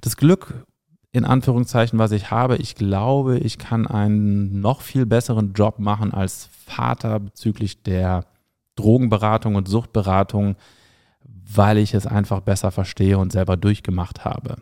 Das 0.00 0.16
Glück, 0.16 0.66
in 1.12 1.24
Anführungszeichen, 1.24 1.98
was 1.98 2.12
ich 2.12 2.30
habe, 2.30 2.56
ich 2.56 2.76
glaube, 2.76 3.38
ich 3.38 3.58
kann 3.58 3.86
einen 3.86 4.60
noch 4.60 4.80
viel 4.80 5.06
besseren 5.06 5.52
Job 5.52 5.78
machen 5.78 6.12
als 6.12 6.48
Vater 6.66 7.18
bezüglich 7.18 7.82
der 7.82 8.26
Drogenberatung 8.76 9.56
und 9.56 9.68
Suchtberatung, 9.68 10.56
weil 11.24 11.78
ich 11.78 11.94
es 11.94 12.06
einfach 12.06 12.40
besser 12.40 12.70
verstehe 12.70 13.18
und 13.18 13.32
selber 13.32 13.56
durchgemacht 13.56 14.24
habe. 14.24 14.56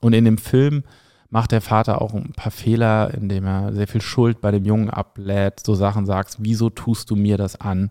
Und 0.00 0.12
in 0.12 0.26
dem 0.26 0.38
Film 0.38 0.84
macht 1.30 1.52
der 1.52 1.60
Vater 1.60 2.00
auch 2.00 2.14
ein 2.14 2.32
paar 2.32 2.52
Fehler, 2.52 3.12
indem 3.14 3.46
er 3.46 3.72
sehr 3.74 3.86
viel 3.86 4.00
Schuld 4.00 4.40
bei 4.40 4.50
dem 4.50 4.64
Jungen 4.64 4.90
ablädt, 4.90 5.60
so 5.64 5.74
Sachen 5.74 6.06
sagt, 6.06 6.36
wieso 6.40 6.70
tust 6.70 7.10
du 7.10 7.16
mir 7.16 7.36
das 7.36 7.60
an? 7.60 7.90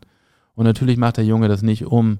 Und 0.55 0.65
natürlich 0.65 0.97
macht 0.97 1.17
der 1.17 1.25
Junge 1.25 1.47
das 1.47 1.61
nicht, 1.61 1.85
um 1.85 2.19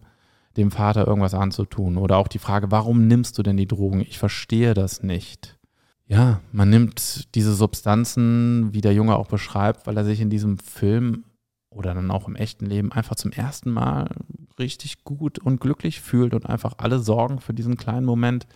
dem 0.58 0.72
Vater 0.72 1.08
irgendwas 1.08 1.34
anzutun. 1.34 1.98
Oder 1.98 2.18
auch 2.18 2.28
die 2.28 2.40
Frage, 2.40 2.72
warum 2.72 3.08
nimmst 3.08 3.38
du 3.38 3.44
denn 3.44 3.58
die 3.58 3.68
Drogen? 3.68 4.02
Ich 4.02 4.20
verstehe 4.20 4.74
das 4.74 5.02
nicht. 5.04 5.58
Ja, 6.08 6.40
man 6.52 6.70
nimmt 6.70 7.36
diese 7.36 7.54
Substanzen, 7.54 8.74
wie 8.74 8.82
der 8.82 8.94
Junge 8.94 9.18
auch 9.18 9.28
beschreibt, 9.28 9.88
weil 9.88 9.98
er 9.98 10.06
sich 10.06 10.22
in 10.22 10.30
diesem 10.30 10.58
Film 10.58 11.26
oder 11.70 11.94
dann 11.94 12.12
auch 12.12 12.28
im 12.28 12.36
echten 12.36 12.66
Leben 12.66 12.92
einfach 12.92 13.16
zum 13.16 13.32
ersten 13.32 13.72
Mal 13.72 14.10
richtig 14.58 15.04
gut 15.04 15.38
und 15.38 15.60
glücklich 15.60 16.02
fühlt 16.02 16.34
und 16.34 16.46
einfach 16.46 16.76
alle 16.78 17.00
Sorgen 17.00 17.40
für 17.40 17.54
diesen 17.54 17.76
kleinen 17.76 18.06
Moment 18.06 18.48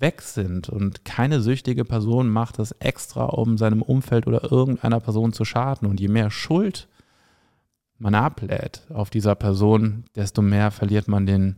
weg 0.00 0.22
sind. 0.22 0.68
Und 0.68 1.04
keine 1.04 1.40
süchtige 1.40 1.84
Person 1.84 2.28
macht 2.28 2.58
das 2.58 2.72
extra, 2.72 3.24
um 3.26 3.58
seinem 3.58 3.82
Umfeld 3.82 4.26
oder 4.26 4.50
irgendeiner 4.50 5.00
Person 5.00 5.32
zu 5.32 5.44
schaden. 5.44 5.88
Und 5.88 6.00
je 6.00 6.08
mehr 6.08 6.30
Schuld 6.30 6.88
man 7.98 8.14
ablädt 8.14 8.82
auf 8.92 9.10
dieser 9.10 9.34
Person, 9.34 10.04
desto 10.16 10.42
mehr 10.42 10.70
verliert 10.70 11.06
man 11.06 11.26
den 11.26 11.56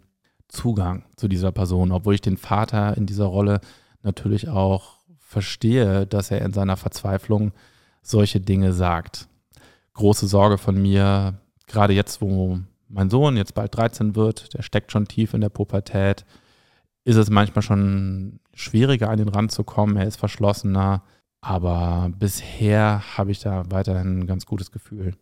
Zugang 0.48 1.04
zu 1.16 1.28
dieser 1.28 1.52
Person. 1.52 1.92
Obwohl 1.92 2.14
ich 2.14 2.20
den 2.20 2.36
Vater 2.36 2.96
in 2.96 3.06
dieser 3.06 3.26
Rolle 3.26 3.60
natürlich 4.02 4.48
auch 4.48 4.98
verstehe, 5.18 6.06
dass 6.06 6.30
er 6.30 6.42
in 6.42 6.52
seiner 6.52 6.76
Verzweiflung 6.76 7.52
solche 8.02 8.40
Dinge 8.40 8.72
sagt. 8.72 9.28
Große 9.94 10.26
Sorge 10.26 10.58
von 10.58 10.80
mir, 10.80 11.34
gerade 11.66 11.94
jetzt, 11.94 12.20
wo 12.20 12.58
mein 12.88 13.08
Sohn 13.08 13.36
jetzt 13.36 13.54
bald 13.54 13.74
13 13.76 14.16
wird, 14.16 14.52
der 14.54 14.62
steckt 14.62 14.92
schon 14.92 15.06
tief 15.06 15.32
in 15.32 15.40
der 15.40 15.48
Pubertät, 15.48 16.26
ist 17.04 17.16
es 17.16 17.30
manchmal 17.30 17.62
schon 17.62 18.40
schwieriger, 18.54 19.10
an 19.10 19.18
den 19.18 19.28
Rand 19.28 19.52
zu 19.52 19.64
kommen. 19.64 19.96
Er 19.96 20.06
ist 20.06 20.16
verschlossener. 20.16 21.02
Aber 21.40 22.10
bisher 22.16 23.02
habe 23.16 23.32
ich 23.32 23.40
da 23.40 23.64
weiterhin 23.68 24.20
ein 24.20 24.26
ganz 24.26 24.46
gutes 24.46 24.70
Gefühl. 24.70 25.14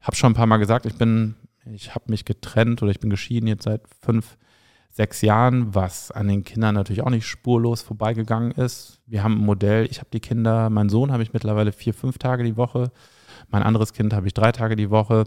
Ich 0.00 0.06
habe 0.06 0.16
schon 0.16 0.30
ein 0.30 0.36
paar 0.36 0.46
Mal 0.46 0.58
gesagt, 0.58 0.86
ich 0.86 0.96
bin, 0.96 1.34
ich 1.64 1.94
habe 1.94 2.04
mich 2.08 2.24
getrennt 2.24 2.82
oder 2.82 2.92
ich 2.92 3.00
bin 3.00 3.10
geschieden 3.10 3.48
jetzt 3.48 3.64
seit 3.64 3.82
fünf, 4.00 4.36
sechs 4.88 5.22
Jahren, 5.22 5.74
was 5.74 6.12
an 6.12 6.28
den 6.28 6.44
Kindern 6.44 6.76
natürlich 6.76 7.02
auch 7.02 7.10
nicht 7.10 7.26
spurlos 7.26 7.82
vorbeigegangen 7.82 8.52
ist. 8.52 9.00
Wir 9.06 9.24
haben 9.24 9.40
ein 9.40 9.44
Modell, 9.44 9.88
ich 9.90 9.98
habe 9.98 10.08
die 10.12 10.20
Kinder, 10.20 10.70
meinen 10.70 10.88
Sohn 10.88 11.10
habe 11.10 11.24
ich 11.24 11.32
mittlerweile 11.32 11.72
vier, 11.72 11.92
fünf 11.92 12.18
Tage 12.18 12.44
die 12.44 12.56
Woche, 12.56 12.92
mein 13.50 13.62
anderes 13.62 13.92
Kind 13.92 14.12
habe 14.12 14.26
ich 14.26 14.34
drei 14.34 14.52
Tage 14.52 14.76
die 14.76 14.90
Woche. 14.90 15.24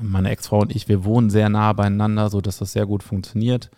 Meine 0.00 0.30
Ex-Frau 0.30 0.60
und 0.60 0.74
ich, 0.74 0.88
wir 0.88 1.04
wohnen 1.04 1.30
sehr 1.30 1.48
nah 1.48 1.72
beieinander, 1.72 2.28
sodass 2.28 2.58
das 2.58 2.72
sehr 2.72 2.86
gut 2.86 3.02
funktioniert. 3.02 3.70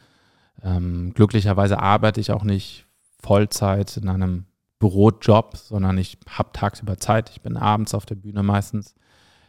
Ähm, 0.62 1.12
glücklicherweise 1.14 1.78
arbeite 1.78 2.20
ich 2.20 2.32
auch 2.32 2.44
nicht 2.44 2.86
Vollzeit 3.20 3.96
in 3.96 4.08
einem 4.08 4.46
Bürojob, 4.78 5.56
sondern 5.56 5.98
ich 5.98 6.18
habe 6.28 6.50
tagsüber 6.52 6.96
Zeit. 6.96 7.30
Ich 7.30 7.42
bin 7.42 7.56
abends 7.56 7.94
auf 7.94 8.06
der 8.06 8.14
Bühne 8.14 8.42
meistens. 8.42 8.94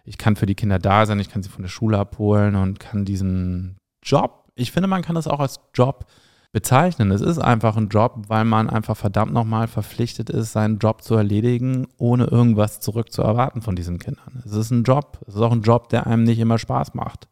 Ich 0.03 0.17
kann 0.17 0.35
für 0.35 0.45
die 0.45 0.55
Kinder 0.55 0.79
da 0.79 1.05
sein, 1.05 1.19
ich 1.19 1.29
kann 1.29 1.43
sie 1.43 1.49
von 1.49 1.61
der 1.61 1.69
Schule 1.69 1.97
abholen 1.97 2.55
und 2.55 2.79
kann 2.79 3.05
diesen 3.05 3.77
Job, 4.03 4.49
ich 4.55 4.71
finde, 4.71 4.87
man 4.87 5.03
kann 5.03 5.15
das 5.15 5.27
auch 5.27 5.39
als 5.39 5.59
Job 5.73 6.05
bezeichnen. 6.51 7.11
Es 7.11 7.21
ist 7.21 7.39
einfach 7.39 7.77
ein 7.77 7.87
Job, 7.87 8.25
weil 8.27 8.43
man 8.43 8.69
einfach 8.69 8.97
verdammt 8.97 9.31
nochmal 9.31 9.67
verpflichtet 9.67 10.29
ist, 10.29 10.51
seinen 10.51 10.79
Job 10.79 11.01
zu 11.01 11.15
erledigen, 11.15 11.87
ohne 11.97 12.25
irgendwas 12.25 12.81
zurückzuerwarten 12.81 13.61
von 13.61 13.75
diesen 13.75 13.99
Kindern. 13.99 14.41
Es 14.45 14.51
ist 14.51 14.71
ein 14.71 14.83
Job. 14.83 15.19
Es 15.27 15.35
ist 15.35 15.41
auch 15.41 15.53
ein 15.53 15.61
Job, 15.61 15.87
der 15.89 16.07
einem 16.07 16.23
nicht 16.23 16.39
immer 16.39 16.57
Spaß 16.57 16.93
macht. 16.93 17.29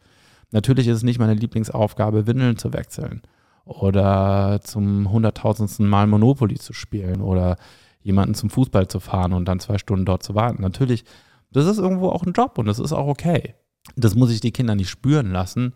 Natürlich 0.52 0.88
ist 0.88 0.98
es 0.98 1.04
nicht 1.04 1.20
meine 1.20 1.34
Lieblingsaufgabe, 1.34 2.28
Windeln 2.28 2.58
zu 2.58 2.72
wechseln 2.72 3.22
oder 3.66 4.60
zum 4.64 5.12
hunderttausendsten 5.12 5.88
Mal 5.88 6.08
Monopoly 6.08 6.56
zu 6.56 6.74
spielen 6.74 7.22
oder 7.22 7.58
jemanden 8.02 8.34
zum 8.34 8.50
Fußball 8.50 8.88
zu 8.88 9.00
fahren 9.00 9.34
und 9.34 9.46
dann 9.46 9.60
zwei 9.60 9.78
Stunden 9.78 10.06
dort 10.06 10.24
zu 10.24 10.36
warten. 10.36 10.62
Natürlich, 10.62 11.04
das 11.52 11.66
ist 11.66 11.78
irgendwo 11.78 12.10
auch 12.10 12.24
ein 12.24 12.34
Job 12.34 12.58
und 12.58 12.66
das 12.66 12.80
ist 12.80 12.94
auch 12.94 13.08
okay. 13.08 13.56
Das 13.96 14.16
muss 14.16 14.32
ich 14.32 14.42
die 14.42 14.52
Kinder 14.52 14.76
nicht 14.76 14.90
spüren 14.90 15.32
lassen, 15.32 15.74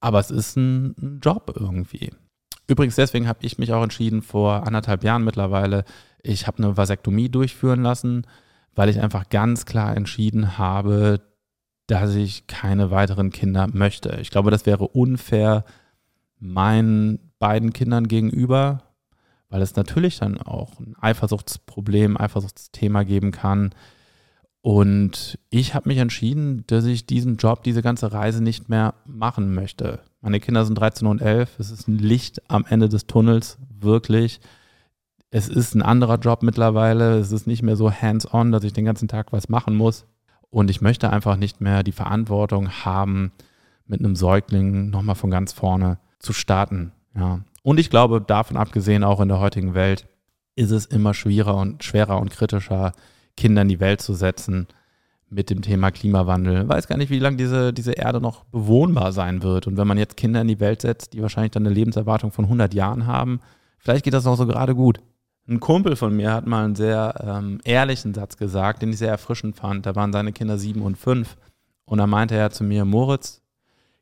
aber 0.00 0.20
es 0.20 0.30
ist 0.30 0.56
ein, 0.56 1.20
Job 1.22 1.52
irgendwie. 1.54 2.10
Übrigens, 2.68 2.96
deswegen 2.96 3.28
habe 3.28 3.40
ich 3.42 3.58
mich 3.58 3.72
auch 3.72 3.82
entschieden, 3.82 4.22
vor 4.22 4.66
anderthalb 4.66 5.04
Jahren 5.04 5.24
mittlerweile, 5.24 5.84
ich 6.22 6.46
habe 6.46 6.58
eine 6.58 6.76
Vasektomie 6.76 7.28
durchführen 7.28 7.82
lassen, 7.82 8.26
weil 8.74 8.88
ich 8.88 9.00
einfach 9.00 9.28
ganz 9.28 9.64
klar 9.64 9.96
entschieden 9.96 10.58
habe, 10.58 11.20
dass 11.86 12.14
ich 12.14 12.46
keine 12.46 12.90
weiteren 12.90 13.30
Kinder 13.30 13.68
möchte. 13.72 14.18
Ich 14.20 14.30
glaube, 14.30 14.50
das 14.50 14.66
wäre 14.66 14.88
unfair 14.88 15.64
meinen 16.38 17.32
beiden 17.38 17.72
Kindern 17.72 18.08
gegenüber, 18.08 18.82
weil 19.48 19.62
es 19.62 19.76
natürlich 19.76 20.18
dann 20.18 20.40
auch 20.40 20.78
ein 20.80 20.96
Eifersuchtsproblem, 21.00 22.16
Eifersuchtsthema 22.16 23.04
geben 23.04 23.30
kann. 23.30 23.70
Und 24.60 25.38
ich 25.48 25.74
habe 25.74 25.88
mich 25.88 25.98
entschieden, 25.98 26.64
dass 26.66 26.84
ich 26.84 27.06
diesen 27.06 27.36
Job, 27.36 27.62
diese 27.62 27.82
ganze 27.82 28.12
Reise 28.12 28.42
nicht 28.42 28.68
mehr 28.68 28.94
machen 29.04 29.54
möchte. 29.54 30.00
Meine 30.20 30.40
Kinder 30.40 30.64
sind 30.64 30.74
13 30.76 31.06
und 31.06 31.22
11. 31.22 31.60
Es 31.60 31.70
ist 31.70 31.86
ein 31.86 31.98
Licht 31.98 32.42
am 32.50 32.64
Ende 32.68 32.88
des 32.88 33.06
Tunnels, 33.06 33.58
wirklich. 33.70 34.40
Es 35.30 35.48
ist 35.48 35.74
ein 35.74 35.82
anderer 35.82 36.18
Job 36.18 36.42
mittlerweile. 36.42 37.18
Es 37.18 37.30
ist 37.30 37.46
nicht 37.46 37.62
mehr 37.62 37.76
so 37.76 37.92
hands-on, 37.92 38.50
dass 38.50 38.64
ich 38.64 38.72
den 38.72 38.84
ganzen 38.84 39.06
Tag 39.06 39.32
was 39.32 39.48
machen 39.48 39.76
muss. 39.76 40.06
Und 40.50 40.68
ich 40.68 40.80
möchte 40.80 41.10
einfach 41.10 41.36
nicht 41.36 41.60
mehr 41.60 41.84
die 41.84 41.92
Verantwortung 41.92 42.70
haben, 42.70 43.32
mit 43.86 44.00
einem 44.00 44.16
Säugling 44.16 44.90
nochmal 44.90 45.14
von 45.14 45.30
ganz 45.30 45.52
vorne 45.52 45.98
zu 46.26 46.32
starten. 46.32 46.92
Ja. 47.14 47.40
Und 47.62 47.80
ich 47.80 47.88
glaube, 47.88 48.20
davon 48.20 48.56
abgesehen, 48.56 49.04
auch 49.04 49.20
in 49.20 49.28
der 49.28 49.40
heutigen 49.40 49.74
Welt, 49.74 50.06
ist 50.56 50.70
es 50.70 50.86
immer 50.86 51.14
schwerer 51.14 51.56
und 51.56 51.84
schwerer 51.84 52.18
und 52.20 52.30
kritischer, 52.30 52.92
Kinder 53.36 53.62
in 53.62 53.68
die 53.68 53.80
Welt 53.80 54.00
zu 54.00 54.14
setzen 54.14 54.66
mit 55.28 55.50
dem 55.50 55.60
Thema 55.60 55.90
Klimawandel. 55.90 56.62
Ich 56.62 56.68
weiß 56.68 56.86
gar 56.86 56.96
nicht, 56.96 57.10
wie 57.10 57.18
lange 57.18 57.36
diese, 57.36 57.72
diese 57.72 57.92
Erde 57.92 58.20
noch 58.20 58.44
bewohnbar 58.44 59.12
sein 59.12 59.42
wird. 59.42 59.66
Und 59.66 59.76
wenn 59.76 59.86
man 59.86 59.98
jetzt 59.98 60.16
Kinder 60.16 60.40
in 60.40 60.48
die 60.48 60.60
Welt 60.60 60.82
setzt, 60.82 61.12
die 61.12 61.22
wahrscheinlich 61.22 61.52
dann 61.52 61.66
eine 61.66 61.74
Lebenserwartung 61.74 62.30
von 62.30 62.44
100 62.44 62.72
Jahren 62.72 63.06
haben, 63.06 63.40
vielleicht 63.78 64.04
geht 64.04 64.14
das 64.14 64.24
noch 64.24 64.36
so 64.36 64.46
gerade 64.46 64.74
gut. 64.74 65.00
Ein 65.48 65.60
Kumpel 65.60 65.96
von 65.96 66.14
mir 66.16 66.32
hat 66.32 66.46
mal 66.46 66.64
einen 66.64 66.74
sehr 66.74 67.14
ähm, 67.24 67.60
ehrlichen 67.64 68.14
Satz 68.14 68.36
gesagt, 68.36 68.82
den 68.82 68.90
ich 68.90 68.98
sehr 68.98 69.10
erfrischend 69.10 69.56
fand. 69.56 69.86
Da 69.86 69.94
waren 69.94 70.12
seine 70.12 70.32
Kinder 70.32 70.58
sieben 70.58 70.82
und 70.82 70.96
fünf. 70.96 71.36
Und 71.84 71.98
da 71.98 72.06
meinte 72.06 72.34
er 72.34 72.50
zu 72.50 72.64
mir, 72.64 72.84
Moritz, 72.84 73.42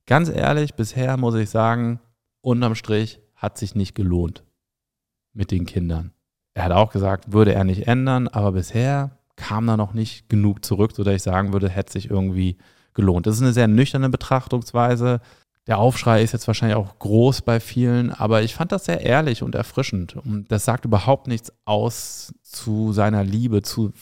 ganz 0.07 0.29
ehrlich, 0.29 0.75
bisher 0.75 1.17
muss 1.17 1.35
ich 1.35 1.51
sagen, 1.51 2.01
unterm 2.45 2.75
Strich 2.75 3.21
hat 3.35 3.59
sich 3.59 3.75
nicht 3.75 3.95
gelohnt 3.95 4.45
mit 5.33 5.51
den 5.51 5.67
Kindern. 5.67 6.13
Er 6.55 6.65
hat 6.65 6.73
auch 6.73 6.93
gesagt, 6.93 7.33
würde 7.33 7.53
er 7.53 7.65
nicht 7.65 7.89
ändern, 7.89 8.29
aber 8.29 8.53
bisher 8.53 9.19
kam 9.37 9.67
da 9.67 9.77
noch 9.77 9.93
nicht 9.95 10.29
genug 10.29 10.65
zurück, 10.65 10.93
sodass 10.95 11.17
ich 11.17 11.23
sagen 11.23 11.53
würde, 11.53 11.69
hätte 11.69 11.93
sich 11.93 12.11
irgendwie 12.11 12.57
gelohnt. 12.95 13.27
Das 13.27 13.37
ist 13.37 13.43
eine 13.43 13.53
sehr 13.53 13.67
nüchterne 13.67 14.09
Betrachtungsweise. 14.09 15.21
Der 15.67 15.79
Aufschrei 15.79 16.23
ist 16.23 16.33
jetzt 16.33 16.47
wahrscheinlich 16.47 16.77
auch 16.77 16.99
groß 16.99 17.43
bei 17.43 17.59
vielen, 17.59 18.13
aber 18.13 18.43
ich 18.43 18.55
fand 18.55 18.71
das 18.71 18.85
sehr 18.85 19.01
ehrlich 19.01 19.43
und 19.43 19.55
erfrischend. 19.55 20.15
Und 20.15 20.53
das 20.53 20.65
sagt 20.65 20.85
überhaupt 20.85 21.27
nichts 21.27 21.53
aus 21.65 22.35
zu 22.43 22.93
seiner 22.93 23.25
Liebe 23.25 23.63
zu, 23.63 23.93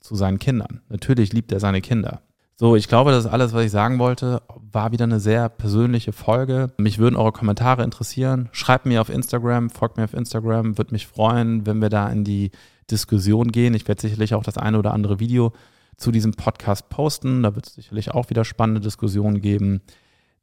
zu 0.00 0.16
seinen 0.16 0.38
Kindern. 0.38 0.80
Natürlich 0.88 1.32
liebt 1.32 1.52
er 1.52 1.60
seine 1.60 1.82
Kinder. 1.82 2.22
So, 2.60 2.76
ich 2.76 2.88
glaube, 2.88 3.10
das 3.10 3.24
ist 3.24 3.30
alles, 3.30 3.54
was 3.54 3.64
ich 3.64 3.70
sagen 3.70 3.98
wollte. 3.98 4.42
War 4.70 4.92
wieder 4.92 5.04
eine 5.04 5.18
sehr 5.18 5.48
persönliche 5.48 6.12
Folge. 6.12 6.70
Mich 6.76 6.98
würden 6.98 7.16
eure 7.16 7.32
Kommentare 7.32 7.82
interessieren. 7.82 8.50
Schreibt 8.52 8.84
mir 8.84 9.00
auf 9.00 9.08
Instagram, 9.08 9.70
folgt 9.70 9.96
mir 9.96 10.04
auf 10.04 10.12
Instagram. 10.12 10.76
Würde 10.76 10.92
mich 10.92 11.06
freuen, 11.06 11.64
wenn 11.64 11.80
wir 11.80 11.88
da 11.88 12.10
in 12.10 12.22
die 12.22 12.50
Diskussion 12.90 13.50
gehen. 13.50 13.72
Ich 13.72 13.88
werde 13.88 14.02
sicherlich 14.02 14.34
auch 14.34 14.42
das 14.42 14.58
eine 14.58 14.78
oder 14.78 14.92
andere 14.92 15.20
Video 15.20 15.54
zu 15.96 16.12
diesem 16.12 16.32
Podcast 16.32 16.90
posten. 16.90 17.42
Da 17.42 17.54
wird 17.54 17.66
es 17.66 17.72
sicherlich 17.72 18.10
auch 18.10 18.28
wieder 18.28 18.44
spannende 18.44 18.82
Diskussionen 18.82 19.40
geben. 19.40 19.80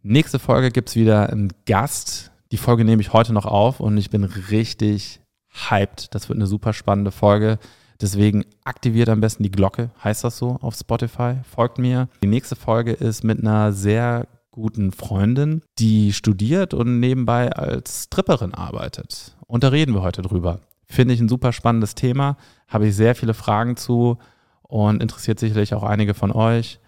Nächste 0.01 0.39
Folge 0.39 0.71
gibt 0.71 0.89
es 0.89 0.95
wieder 0.95 1.29
einen 1.29 1.53
Gast. 1.67 2.31
Die 2.51 2.57
Folge 2.57 2.83
nehme 2.83 3.03
ich 3.03 3.13
heute 3.13 3.31
noch 3.31 3.45
auf 3.45 3.79
und 3.79 3.95
ich 3.95 4.09
bin 4.09 4.23
richtig 4.23 5.21
hyped. 5.69 6.15
Das 6.15 6.29
wird 6.29 6.37
eine 6.37 6.47
super 6.47 6.73
spannende 6.73 7.11
Folge. 7.11 7.59
Deswegen 8.01 8.45
aktiviert 8.63 9.09
am 9.09 9.21
besten 9.21 9.43
die 9.43 9.51
Glocke, 9.51 9.89
heißt 10.03 10.23
das 10.23 10.37
so 10.37 10.57
auf 10.61 10.75
Spotify. 10.75 11.37
Folgt 11.43 11.79
mir. 11.79 12.09
Die 12.23 12.27
nächste 12.27 12.55
Folge 12.55 12.91
ist 12.91 13.23
mit 13.23 13.39
einer 13.39 13.73
sehr 13.73 14.27
guten 14.51 14.91
Freundin, 14.91 15.61
die 15.77 16.13
studiert 16.13 16.73
und 16.73 16.99
nebenbei 16.99 17.51
als 17.51 18.05
Stripperin 18.05 18.53
arbeitet. 18.53 19.35
Und 19.45 19.63
da 19.63 19.69
reden 19.69 19.93
wir 19.93 20.01
heute 20.01 20.21
drüber. 20.21 20.61
Finde 20.85 21.13
ich 21.13 21.19
ein 21.19 21.29
super 21.29 21.53
spannendes 21.53 21.95
Thema. 21.95 22.37
Habe 22.67 22.87
ich 22.87 22.95
sehr 22.95 23.15
viele 23.15 23.33
Fragen 23.33 23.77
zu 23.77 24.17
und 24.61 25.01
interessiert 25.01 25.39
sicherlich 25.39 25.73
auch 25.73 25.83
einige 25.83 26.13
von 26.13 26.31
euch. 26.31 26.79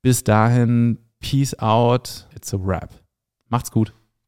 Bis 0.00 0.24
dahin 0.24 0.98
Peace 1.20 1.58
out. 1.58 2.26
It's 2.34 2.52
a 2.54 2.58
wrap. 2.60 2.90
Macht's 3.48 3.70
gut. 3.70 3.92